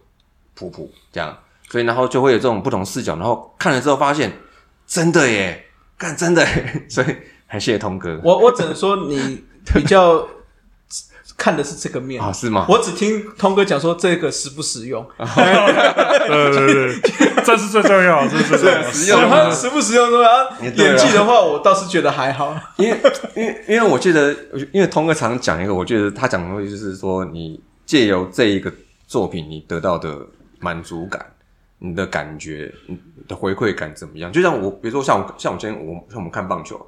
[0.54, 1.36] 普普这样，
[1.70, 4.32] 所以然后就会有这种不同视角，然后看了之后发现，
[4.86, 5.64] 真的耶，
[5.98, 7.08] 干真的耶， 所以
[7.48, 9.42] 很谢谢通哥我我只能说你
[9.74, 10.24] 比较
[11.36, 12.66] 看的是这个面啊，是吗？
[12.68, 15.26] 我只听通哥讲说这个实不实用，对
[16.54, 18.90] 对对，这是最重要，这是最重要。
[18.90, 20.30] 实用他实不实用说啊，
[20.62, 22.54] 也对啊演技的话，我倒是觉得还好。
[22.76, 22.96] 因为
[23.34, 24.32] 因为因为我记得，
[24.72, 28.72] 因为通哥常讲一个，我觉得他讲的东西就是说，你借由这一个
[29.06, 30.18] 作品，你得到的
[30.60, 31.24] 满足感，
[31.78, 32.96] 你的感觉，你
[33.26, 34.32] 的回馈感怎么样？
[34.32, 36.80] 就像我，比如说像我，像我今天我像我们看棒球，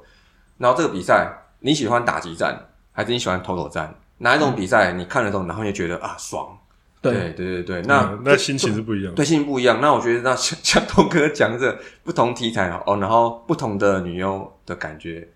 [0.57, 2.57] 然后这个比赛你喜欢打击战，
[2.93, 3.93] 还是你喜欢投手战？
[4.19, 6.57] 哪一种比赛你看了之后，然后你就觉得啊爽？
[7.01, 9.15] 对对，对对对，那嗯那心情是不一样的。
[9.17, 9.79] 对，心情不一样。
[9.79, 15.27] 那我觉得那像 像东哥讲这不同题材哦，然后不同的女优的感觉，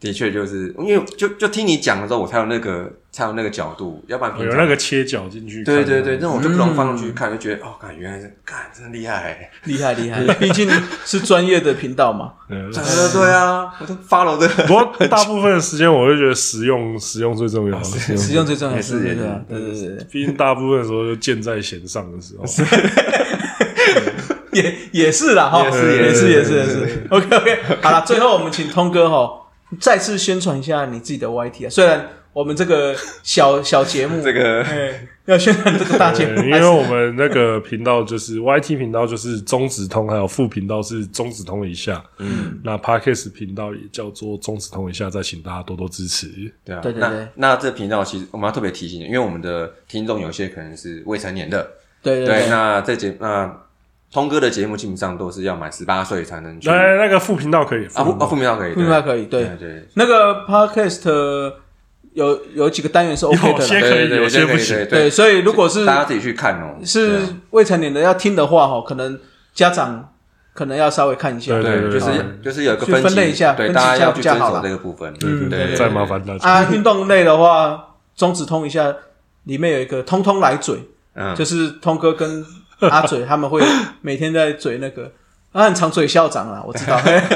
[0.00, 10.70] 的确就是因为就就听你讲的时候，我才有那个才有那个角度，要不然平常有那个切角进去看，对对对，那种就不同方向去看，就觉得哦，看原来是干真的厉害，厉害厉害， 毕竟
[11.04, 12.32] 是专业的频道嘛。
[12.48, 12.82] 嗯对。
[12.82, 17.82] 对对啊，我都 follow 的，不过大部分的时间，我会觉得实用实用最重要。
[17.82, 19.16] 实用最重要，也是也是。
[19.16, 19.60] 对啊，对。
[19.60, 22.44] 对对对，毕竟大部分的时候就箭在弦上的时候，
[24.52, 27.06] 也也是啦哈，也是也是也是也是也是。
[27.10, 29.30] OK OK，好了，最后我们请通哥哈
[29.78, 46.26] 再次宣传一下你自己的 YT 啊，虽然我们这个 小小节目这个哎要宣传这个大节目，因为我们那个频道就是 YT 频道就是中子通，还有副频道是中子通一下，嗯，那 Podcast 频道也叫做中子通一下，再请大家多多支持。
[46.64, 47.28] 对啊，那对对对。
[47.36, 51.62] 那这频道其实我们要特别提醒，因为我们的听众有些可能是未成年的，
[52.02, 53.56] 对，对对对，那这节那
[54.12, 56.68] 通哥的节目基本上都是要满十八岁才能去。
[56.68, 59.44] 来，那个副频道可以，啊，副啊副频道可以，副频道可以对。
[59.44, 61.52] 对对，那个 Podcast
[62.12, 64.76] 有有几个单元是 OK 的啦，有些可以，对对有些不行。
[64.78, 66.84] 对对，所以如果是大家自己去看哦。
[66.84, 67.20] 是
[67.50, 69.16] 未成年的要听的话哈，可能
[69.54, 70.12] 家长
[70.52, 71.52] 可能要稍微看一下。
[71.62, 75.14] 对对，就是嗯就是有一个分类一下对，分级一下大家要去比较好啦遵守这个部分。
[75.22, 76.48] 嗯对对，再麻烦大家。
[76.48, 78.92] 啊，运动类的话，中指通一下，
[79.44, 80.82] 里面有一个通通来嘴，
[81.14, 82.44] 嗯，就是通哥跟
[82.88, 83.62] 阿嘴他们会
[84.00, 85.12] 每天在嘴那个
[85.52, 86.96] 他很常嘴校长啊，我知道。
[86.98, 87.20] 嘿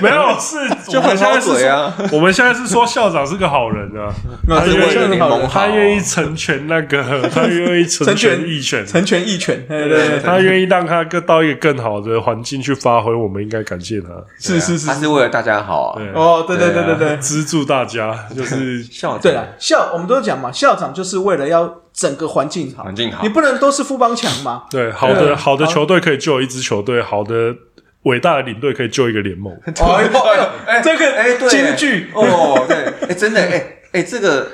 [0.00, 0.56] 没有是，
[0.90, 4.10] 就很好我们现在是嘴啊，我们现在是说校长是个好人啊，
[4.48, 14.08] 他是为了联盟好他愿意成全那个，他愿意成成全成全义权，对对对，他愿意让他更到一个更好的环境去发挥，我们应该感谢他，
[14.40, 15.98] 是是是他是为了大家好啊。
[15.98, 17.16] 对，哦，对对对对对。
[17.18, 19.20] 资助大家，就是校长。
[19.20, 23.22] 对了，校我们都讲嘛，校长就是为了要整个环境好，环境好。
[23.22, 24.64] 你不能都是富邦强嘛。
[24.70, 27.54] 对好的好的球队可以救一支球队，好的
[28.04, 29.52] 伟大的领队可以救一个联盟。
[29.64, 31.48] 哎呦哎，这个哎对。
[31.48, 32.10] 京剧。
[32.14, 34.48] 哦，对，哎，真的，哎哎，这个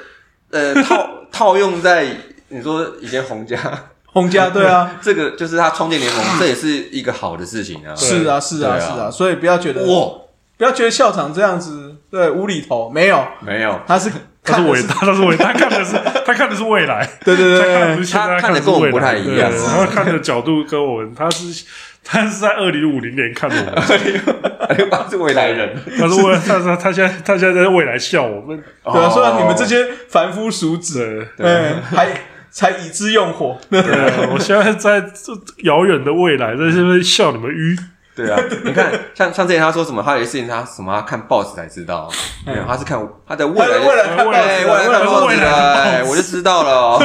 [0.50, 2.06] 呃套 套用在
[2.48, 3.58] 你说以前洪家，
[4.06, 7.94] 洪家对啊， 这个就是他创建联盟，这也是一个好的事情啊。
[7.94, 8.78] 是啊是啊。
[8.78, 10.10] 是啊，所以不要觉得哇，
[10.56, 14.10] 不要觉得校长这样子对无厘头，没有，没有，他是
[14.52, 15.96] 他是伟大，他是伟大，他看的是
[16.26, 17.74] 他看的是未来，对对他对对。
[17.74, 19.50] 看的是现在，他看的的是未来跟我们不太一样。
[19.50, 21.64] 对他看的角度跟我们，他是
[22.02, 23.74] 他是在二零五零年看我们，
[24.90, 29.10] 他是未来人，他是未他他他现在他现在在未来笑我们，对啊，哦。
[29.12, 31.46] 虽然你们这些凡夫俗子，对。
[31.46, 32.08] 嗯，还
[32.50, 35.32] 才以之用火，对啊，我现在在这
[35.64, 37.76] 遥远的未来，在这边笑你们愚。
[38.18, 42.10] 对啊， 你看，像像之前他说什么，他有一些事情他什么他看报纸才知道，
[42.44, 46.70] 没有，他是看他的未来未来看报纸哎未来看未来我就知道了。
[46.72, 46.98] 哦。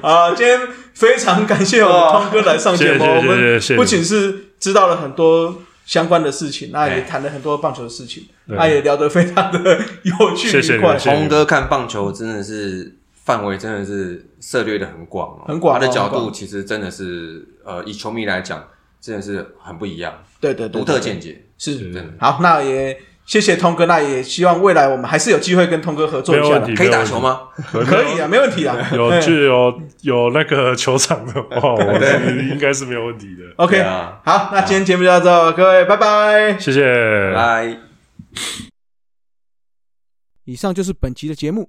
[0.00, 0.58] 啊，今天
[0.94, 8.56] 非常感谢我们通哥来上节目，我们不仅是知道了很多相关的事情，那也哎谈了很多棒球的事情，对。
[8.56, 10.94] 那也聊得非常的有趣愉快。
[10.94, 10.98] 你。
[10.98, 12.96] 谢谢红哥看棒球真的是
[13.26, 18.64] 范围真的是涉猎的很广哦，很广他的角度其实真的是呃，以球迷来讲，
[19.00, 21.92] 真的是很不一样，对对对，独特对见解，是。
[21.92, 22.04] 真的。
[22.20, 27.48] 好，那也谢谢通哥，那也希望未来我们还是有机会跟通哥合作一下可以打球吗？
[27.72, 28.76] 可以啊，没问题啊。
[28.94, 33.42] 有哎就有有那个球场的话， 我是应该是没有问题的。
[33.56, 34.20] OK，啊。
[34.24, 35.18] 好，那今天节目就到
[35.50, 36.56] 这，各位拜拜。
[36.60, 37.76] 谢谢，拜，
[40.44, 41.68] 以上就是本集的节目。